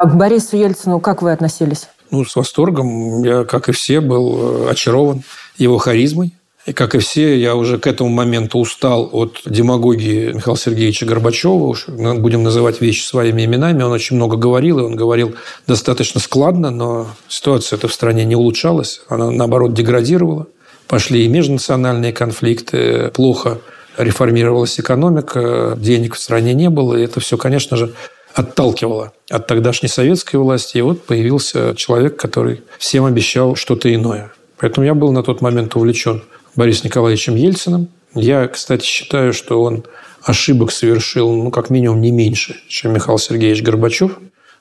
А 0.00 0.08
к 0.08 0.16
Борису 0.16 0.56
Ельцину 0.56 0.98
как 0.98 1.22
вы 1.22 1.30
относились? 1.30 1.86
Ну, 2.10 2.24
с 2.24 2.34
восторгом. 2.36 3.22
Я, 3.22 3.44
как 3.44 3.68
и 3.68 3.72
все, 3.72 4.00
был 4.00 4.66
э, 4.66 4.70
очарован 4.70 5.22
его 5.56 5.78
харизмой. 5.78 6.32
И, 6.66 6.72
как 6.72 6.94
и 6.94 6.98
все, 6.98 7.40
я 7.40 7.56
уже 7.56 7.78
к 7.78 7.86
этому 7.86 8.10
моменту 8.10 8.58
устал 8.58 9.08
от 9.12 9.40
демагогии 9.46 10.32
Михаила 10.32 10.58
Сергеевича 10.58 11.06
Горбачева. 11.06 11.64
Уж 11.64 11.86
будем 11.88 12.42
называть 12.42 12.80
вещи 12.80 13.02
своими 13.02 13.44
именами. 13.44 13.82
Он 13.82 13.92
очень 13.92 14.16
много 14.16 14.36
говорил, 14.36 14.78
и 14.78 14.82
он 14.82 14.94
говорил 14.94 15.34
достаточно 15.66 16.20
складно, 16.20 16.70
но 16.70 17.08
ситуация 17.28 17.78
эта 17.78 17.88
в 17.88 17.94
стране 17.94 18.24
не 18.24 18.36
улучшалась. 18.36 19.00
Она, 19.08 19.30
наоборот, 19.30 19.72
деградировала. 19.72 20.48
Пошли 20.86 21.24
и 21.24 21.28
межнациональные 21.28 22.12
конфликты, 22.12 23.10
плохо 23.14 23.58
реформировалась 23.96 24.78
экономика, 24.78 25.76
денег 25.78 26.14
в 26.14 26.18
стране 26.18 26.52
не 26.52 26.68
было. 26.68 26.96
И 26.96 27.02
это 27.02 27.20
все, 27.20 27.36
конечно 27.38 27.76
же, 27.76 27.94
отталкивало 28.34 29.12
от 29.28 29.46
тогдашней 29.46 29.88
советской 29.88 30.36
власти. 30.36 30.78
И 30.78 30.82
вот 30.82 31.04
появился 31.04 31.74
человек, 31.76 32.16
который 32.16 32.62
всем 32.78 33.04
обещал 33.04 33.56
что-то 33.56 33.92
иное. 33.92 34.32
Поэтому 34.58 34.86
я 34.86 34.94
был 34.94 35.12
на 35.12 35.22
тот 35.22 35.40
момент 35.40 35.74
увлечен 35.76 36.22
Борисом 36.54 36.86
Николаевичем 36.86 37.36
Ельциным. 37.36 37.88
Я, 38.14 38.46
кстати, 38.48 38.84
считаю, 38.84 39.32
что 39.32 39.62
он 39.62 39.84
ошибок 40.22 40.72
совершил, 40.72 41.32
ну, 41.32 41.50
как 41.50 41.70
минимум, 41.70 42.00
не 42.00 42.10
меньше, 42.10 42.56
чем 42.68 42.92
Михаил 42.92 43.18
Сергеевич 43.18 43.62
Горбачев. 43.62 44.18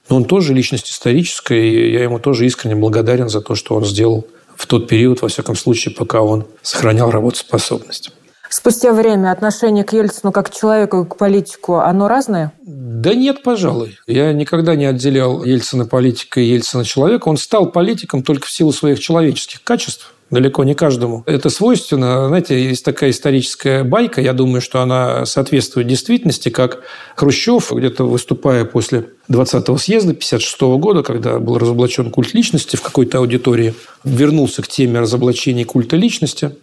Но 0.07 0.17
он 0.17 0.25
тоже 0.25 0.53
личность 0.53 0.89
историческая, 0.89 1.61
и 1.61 1.91
я 1.91 2.03
ему 2.03 2.19
тоже 2.19 2.45
искренне 2.45 2.75
благодарен 2.75 3.29
за 3.29 3.41
то, 3.41 3.55
что 3.55 3.75
он 3.75 3.85
сделал 3.85 4.25
в 4.55 4.65
тот 4.65 4.87
период, 4.87 5.21
во 5.21 5.27
всяком 5.27 5.55
случае, 5.55 5.93
пока 5.93 6.21
он 6.21 6.45
сохранял 6.61 7.11
работоспособность. 7.11 8.11
Спустя 8.49 8.93
время 8.93 9.31
отношение 9.31 9.83
к 9.83 9.93
Ельцину 9.93 10.31
как 10.31 10.49
к 10.49 10.55
человеку 10.55 11.03
и 11.03 11.05
к 11.05 11.15
политику, 11.17 11.75
оно 11.75 12.07
разное? 12.07 12.51
Да 12.61 13.13
нет, 13.13 13.43
пожалуй. 13.43 13.97
Я 14.07 14.33
никогда 14.33 14.75
не 14.75 14.85
отделял 14.85 15.43
Ельцина 15.43 15.85
политика 15.85 16.39
и 16.39 16.45
Ельцина 16.45 16.83
человека. 16.83 17.29
Он 17.29 17.37
стал 17.37 17.71
политиком 17.71 18.23
только 18.23 18.47
в 18.47 18.51
силу 18.51 18.71
своих 18.71 18.99
человеческих 18.99 19.63
качеств 19.63 20.13
далеко 20.29 20.63
не 20.63 20.75
каждому. 20.75 21.23
Это 21.25 21.49
свойственно. 21.49 22.27
Знаете, 22.27 22.69
есть 22.69 22.85
такая 22.85 23.09
историческая 23.09 23.83
байка, 23.83 24.21
я 24.21 24.33
думаю, 24.33 24.61
что 24.61 24.81
она 24.81 25.25
соответствует 25.25 25.87
действительности, 25.87 26.49
как 26.49 26.81
Хрущев, 27.15 27.71
где-то 27.71 28.03
выступая 28.05 28.65
после 28.65 29.09
20-го 29.29 29.77
съезда 29.77 30.13
56 30.13 30.61
года, 30.61 31.03
когда 31.03 31.39
был 31.39 31.57
разоблачен 31.57 32.11
культ 32.11 32.33
личности 32.33 32.75
в 32.75 32.81
какой-то 32.81 33.19
аудитории, 33.19 33.73
вернулся 34.03 34.61
к 34.61 34.67
теме 34.67 34.99
разоблачения 34.99 35.65
культа 35.65 35.95
личности, 35.95 36.55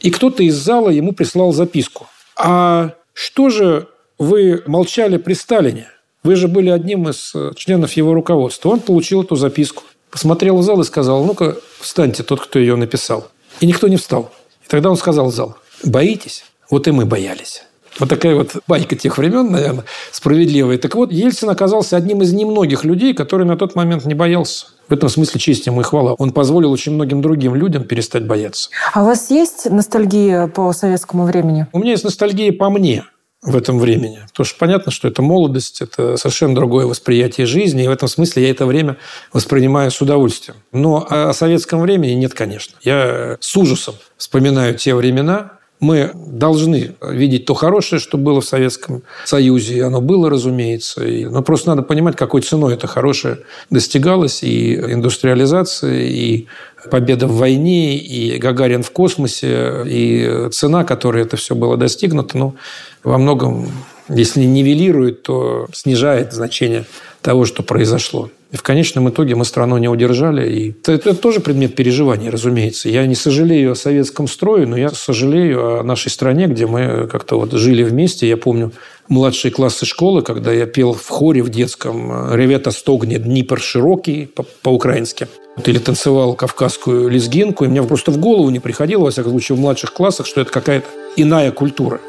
и 0.00 0.10
кто-то 0.10 0.42
из 0.42 0.56
зала 0.56 0.90
ему 0.90 1.12
прислал 1.12 1.52
записку. 1.52 2.06
«А 2.36 2.94
что 3.12 3.50
же 3.50 3.88
вы 4.18 4.62
молчали 4.66 5.16
при 5.16 5.34
Сталине? 5.34 5.88
Вы 6.22 6.36
же 6.36 6.48
были 6.48 6.70
одним 6.70 7.08
из 7.08 7.32
членов 7.56 7.92
его 7.92 8.14
руководства». 8.14 8.70
Он 8.70 8.80
получил 8.80 9.22
эту 9.22 9.36
записку 9.36 9.84
посмотрел 10.10 10.56
в 10.56 10.62
зал 10.62 10.80
и 10.80 10.84
сказал, 10.84 11.24
ну-ка, 11.24 11.56
встаньте, 11.78 12.22
тот, 12.22 12.40
кто 12.40 12.58
ее 12.58 12.76
написал. 12.76 13.28
И 13.60 13.66
никто 13.66 13.88
не 13.88 13.96
встал. 13.96 14.32
И 14.64 14.68
тогда 14.68 14.90
он 14.90 14.96
сказал 14.96 15.30
в 15.30 15.34
зал, 15.34 15.56
боитесь? 15.84 16.44
Вот 16.68 16.86
и 16.88 16.90
мы 16.90 17.06
боялись. 17.06 17.62
Вот 17.98 18.08
такая 18.08 18.34
вот 18.34 18.56
байка 18.66 18.96
тех 18.96 19.18
времен, 19.18 19.50
наверное, 19.50 19.84
справедливая. 20.12 20.78
Так 20.78 20.94
вот, 20.94 21.12
Ельцин 21.12 21.50
оказался 21.50 21.96
одним 21.96 22.22
из 22.22 22.32
немногих 22.32 22.84
людей, 22.84 23.14
который 23.14 23.46
на 23.46 23.56
тот 23.56 23.74
момент 23.74 24.04
не 24.04 24.14
боялся. 24.14 24.66
В 24.88 24.92
этом 24.92 25.08
смысле 25.08 25.40
честь 25.40 25.66
ему 25.66 25.82
и 25.82 25.84
хвала. 25.84 26.14
Он 26.14 26.32
позволил 26.32 26.72
очень 26.72 26.92
многим 26.92 27.22
другим 27.22 27.54
людям 27.54 27.84
перестать 27.84 28.26
бояться. 28.26 28.70
А 28.92 29.02
у 29.02 29.06
вас 29.06 29.30
есть 29.30 29.70
ностальгия 29.70 30.46
по 30.48 30.72
советскому 30.72 31.24
времени? 31.24 31.66
У 31.72 31.78
меня 31.78 31.92
есть 31.92 32.04
ностальгия 32.04 32.52
по 32.52 32.70
мне 32.70 33.04
в 33.42 33.56
этом 33.56 33.78
времени. 33.78 34.20
Потому 34.28 34.44
что 34.44 34.58
понятно, 34.58 34.92
что 34.92 35.08
это 35.08 35.22
молодость, 35.22 35.80
это 35.80 36.16
совершенно 36.16 36.54
другое 36.54 36.86
восприятие 36.86 37.46
жизни, 37.46 37.84
и 37.84 37.88
в 37.88 37.90
этом 37.90 38.08
смысле 38.08 38.42
я 38.42 38.50
это 38.50 38.66
время 38.66 38.96
воспринимаю 39.32 39.90
с 39.90 40.00
удовольствием. 40.00 40.58
Но 40.72 41.06
о 41.08 41.32
советском 41.32 41.80
времени 41.80 42.12
нет, 42.12 42.34
конечно. 42.34 42.76
Я 42.82 43.38
с 43.40 43.56
ужасом 43.56 43.94
вспоминаю 44.16 44.74
те 44.74 44.94
времена, 44.94 45.52
мы 45.80 46.12
должны 46.14 46.94
видеть 47.00 47.46
то 47.46 47.54
хорошее, 47.54 48.00
что 48.00 48.18
было 48.18 48.40
в 48.40 48.44
Советском 48.44 49.02
Союзе. 49.24 49.76
И 49.76 49.80
оно 49.80 50.00
было, 50.00 50.28
разумеется. 50.28 51.00
Но 51.02 51.42
просто 51.42 51.70
надо 51.70 51.82
понимать, 51.82 52.16
какой 52.16 52.42
ценой 52.42 52.74
это 52.74 52.86
хорошее 52.86 53.38
достигалось. 53.70 54.42
И 54.42 54.74
индустриализация, 54.74 56.02
и 56.02 56.46
победа 56.90 57.26
в 57.26 57.36
войне, 57.36 57.96
и 57.96 58.38
Гагарин 58.38 58.82
в 58.82 58.90
космосе, 58.90 59.82
и 59.86 60.48
цена, 60.52 60.84
которой 60.84 61.22
это 61.22 61.36
все 61.36 61.54
было 61.54 61.76
достигнуто, 61.76 62.38
ну, 62.38 62.54
во 63.02 63.18
многом, 63.18 63.70
если 64.08 64.40
не 64.40 64.46
нивелирует, 64.46 65.22
то 65.22 65.66
снижает 65.72 66.32
значение 66.32 66.84
того, 67.22 67.44
что 67.44 67.62
произошло. 67.62 68.30
И 68.52 68.56
в 68.56 68.62
конечном 68.62 69.08
итоге 69.08 69.36
мы 69.36 69.44
страну 69.44 69.78
не 69.78 69.88
удержали. 69.88 70.50
И 70.50 70.70
это, 70.70 70.92
это 70.92 71.14
тоже 71.14 71.40
предмет 71.40 71.76
переживаний, 71.76 72.30
разумеется. 72.30 72.88
Я 72.88 73.06
не 73.06 73.14
сожалею 73.14 73.72
о 73.72 73.74
советском 73.76 74.26
строе, 74.26 74.66
но 74.66 74.76
я 74.76 74.90
сожалею 74.90 75.80
о 75.80 75.82
нашей 75.84 76.10
стране, 76.10 76.46
где 76.46 76.66
мы 76.66 77.08
как-то 77.10 77.38
вот 77.38 77.52
жили 77.52 77.84
вместе. 77.84 78.28
Я 78.28 78.36
помню 78.36 78.72
младшие 79.08 79.52
классы 79.52 79.86
школы, 79.86 80.22
когда 80.22 80.52
я 80.52 80.66
пел 80.66 80.94
в 80.94 81.08
хоре 81.08 81.42
в 81.42 81.48
детском 81.48 82.34
«Ревета 82.34 82.72
стогнет 82.72 83.22
Днипр 83.22 83.60
широкий» 83.60 84.30
по-украински. 84.62 85.28
Или 85.64 85.78
танцевал 85.78 86.34
кавказскую 86.34 87.08
лезгинку, 87.08 87.64
и 87.64 87.68
мне 87.68 87.82
просто 87.82 88.10
в 88.10 88.18
голову 88.18 88.50
не 88.50 88.60
приходило, 88.60 89.04
во 89.04 89.10
всяком 89.10 89.32
случае, 89.32 89.56
в 89.56 89.60
младших 89.60 89.92
классах, 89.92 90.26
что 90.26 90.40
это 90.40 90.50
какая-то 90.50 90.86
иная 91.16 91.50
культура. 91.52 92.00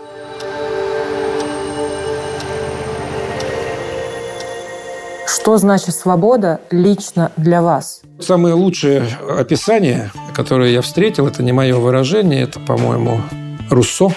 Что 5.27 5.57
значит 5.57 5.95
свобода 5.95 6.59
лично 6.71 7.31
для 7.37 7.61
вас? 7.61 8.01
Самое 8.19 8.53
лучшее 8.53 9.07
описание, 9.29 10.11
которое 10.33 10.71
я 10.71 10.81
встретил, 10.81 11.27
это 11.27 11.43
не 11.43 11.51
мое 11.51 11.75
выражение, 11.77 12.43
это, 12.43 12.59
по-моему, 12.59 13.21
Руссо. 13.69 14.09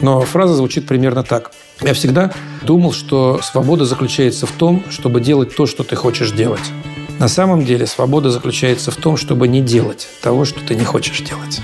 Но 0.00 0.20
фраза 0.22 0.54
звучит 0.54 0.86
примерно 0.86 1.22
так. 1.22 1.52
Я 1.80 1.94
всегда 1.94 2.32
думал, 2.62 2.92
что 2.92 3.40
свобода 3.42 3.84
заключается 3.84 4.46
в 4.46 4.52
том, 4.52 4.82
чтобы 4.90 5.20
делать 5.20 5.54
то, 5.54 5.66
что 5.66 5.84
ты 5.84 5.96
хочешь 5.96 6.32
делать. 6.32 6.70
На 7.18 7.28
самом 7.28 7.64
деле 7.64 7.86
свобода 7.86 8.30
заключается 8.30 8.90
в 8.90 8.96
том, 8.96 9.16
чтобы 9.16 9.48
не 9.48 9.60
делать 9.60 10.08
того, 10.22 10.44
что 10.44 10.60
ты 10.60 10.74
не 10.74 10.84
хочешь 10.84 11.20
делать. 11.20 11.60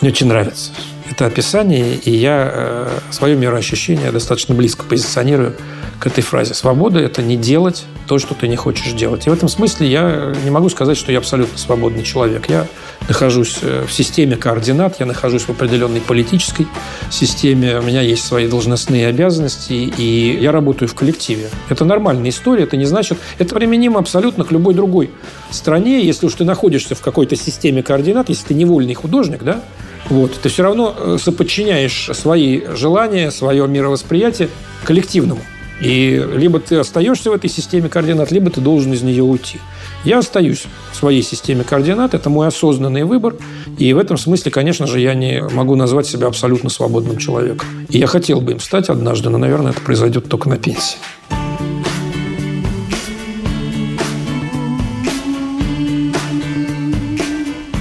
Мне 0.00 0.10
очень 0.10 0.26
нравится 0.26 0.72
это 1.18 1.26
описание, 1.26 1.96
и 1.96 2.14
я 2.14 2.48
э, 2.52 2.98
свое 3.10 3.34
мироощущение 3.34 4.12
достаточно 4.12 4.54
близко 4.54 4.84
позиционирую 4.84 5.56
к 5.98 6.06
этой 6.06 6.22
фразе. 6.22 6.54
Свобода– 6.54 6.98
это 7.00 7.22
не 7.22 7.36
делать 7.36 7.84
то, 8.06 8.18
что 8.18 8.34
ты 8.34 8.48
не 8.48 8.56
хочешь 8.56 8.92
делать. 8.92 9.26
И 9.26 9.30
в 9.30 9.32
этом 9.32 9.48
смысле 9.48 9.88
я 9.88 10.32
не 10.44 10.50
могу 10.50 10.68
сказать, 10.68 10.96
что 10.96 11.12
я 11.12 11.18
абсолютно 11.18 11.58
свободный 11.58 12.04
человек. 12.04 12.48
Я 12.48 12.66
нахожусь 13.08 13.58
э, 13.62 13.84
в 13.86 13.92
системе 13.92 14.36
координат, 14.36 15.00
я 15.00 15.06
нахожусь 15.06 15.42
в 15.42 15.50
определенной 15.50 16.00
политической 16.00 16.66
системе, 17.10 17.78
у 17.78 17.82
меня 17.82 18.00
есть 18.00 18.24
свои 18.24 18.46
должностные 18.46 19.08
обязанности, 19.08 19.72
и 19.72 20.38
я 20.40 20.52
работаю 20.52 20.88
в 20.88 20.94
коллективе. 20.94 21.50
Это 21.68 21.84
нормальная 21.84 22.30
история, 22.30 22.64
это 22.64 22.76
не 22.76 22.86
значит... 22.86 23.18
Это 23.38 23.54
применимо 23.54 23.98
абсолютно 23.98 24.44
к 24.44 24.52
любой 24.52 24.74
другой 24.74 25.10
стране. 25.50 26.04
Если 26.04 26.26
уж 26.26 26.34
ты 26.34 26.44
находишься 26.44 26.94
в 26.94 27.00
какой-то 27.00 27.36
системе 27.36 27.82
координат, 27.82 28.28
если 28.28 28.48
ты 28.48 28.54
невольный 28.54 28.94
художник, 28.94 29.42
да, 29.42 29.62
вот, 30.08 30.38
ты 30.40 30.48
все 30.48 30.62
равно 30.62 30.94
э, 30.96 31.16
соподчиняешь 31.20 32.10
свои 32.14 32.62
желания, 32.74 33.30
свое 33.30 33.66
мировосприятие 33.66 34.48
коллективному. 34.84 35.42
И 35.80 36.24
либо 36.34 36.58
ты 36.58 36.76
остаешься 36.76 37.30
в 37.30 37.34
этой 37.34 37.48
системе 37.48 37.88
координат, 37.88 38.32
либо 38.32 38.50
ты 38.50 38.60
должен 38.60 38.92
из 38.92 39.02
нее 39.02 39.22
уйти. 39.22 39.58
Я 40.04 40.18
остаюсь 40.18 40.64
в 40.92 40.96
своей 40.96 41.22
системе 41.22 41.64
координат, 41.64 42.14
это 42.14 42.30
мой 42.30 42.48
осознанный 42.48 43.04
выбор, 43.04 43.36
и 43.78 43.92
в 43.92 43.98
этом 43.98 44.18
смысле, 44.18 44.50
конечно 44.50 44.86
же, 44.86 45.00
я 45.00 45.14
не 45.14 45.42
могу 45.52 45.76
назвать 45.76 46.06
себя 46.06 46.26
абсолютно 46.26 46.68
свободным 46.68 47.18
человеком. 47.18 47.68
И 47.88 47.98
я 47.98 48.06
хотел 48.06 48.40
бы 48.40 48.52
им 48.52 48.60
стать 48.60 48.88
однажды, 48.88 49.30
но, 49.30 49.38
наверное, 49.38 49.72
это 49.72 49.80
произойдет 49.80 50.28
только 50.28 50.48
на 50.48 50.56
пенсии. 50.56 50.98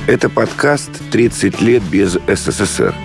Это 0.07 0.29
подкаст 0.29 0.89
«30 1.11 1.61
лет 1.61 1.83
без 1.91 2.17
СССР», 2.27 2.95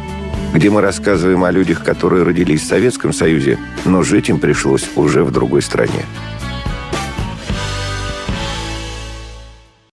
где 0.52 0.70
мы 0.70 0.80
рассказываем 0.80 1.44
о 1.44 1.50
людях, 1.50 1.82
которые 1.82 2.24
родились 2.24 2.62
в 2.62 2.66
Советском 2.66 3.12
Союзе, 3.12 3.58
но 3.84 4.02
жить 4.02 4.28
им 4.28 4.38
пришлось 4.38 4.88
уже 4.96 5.24
в 5.24 5.30
другой 5.30 5.62
стране. 5.62 6.04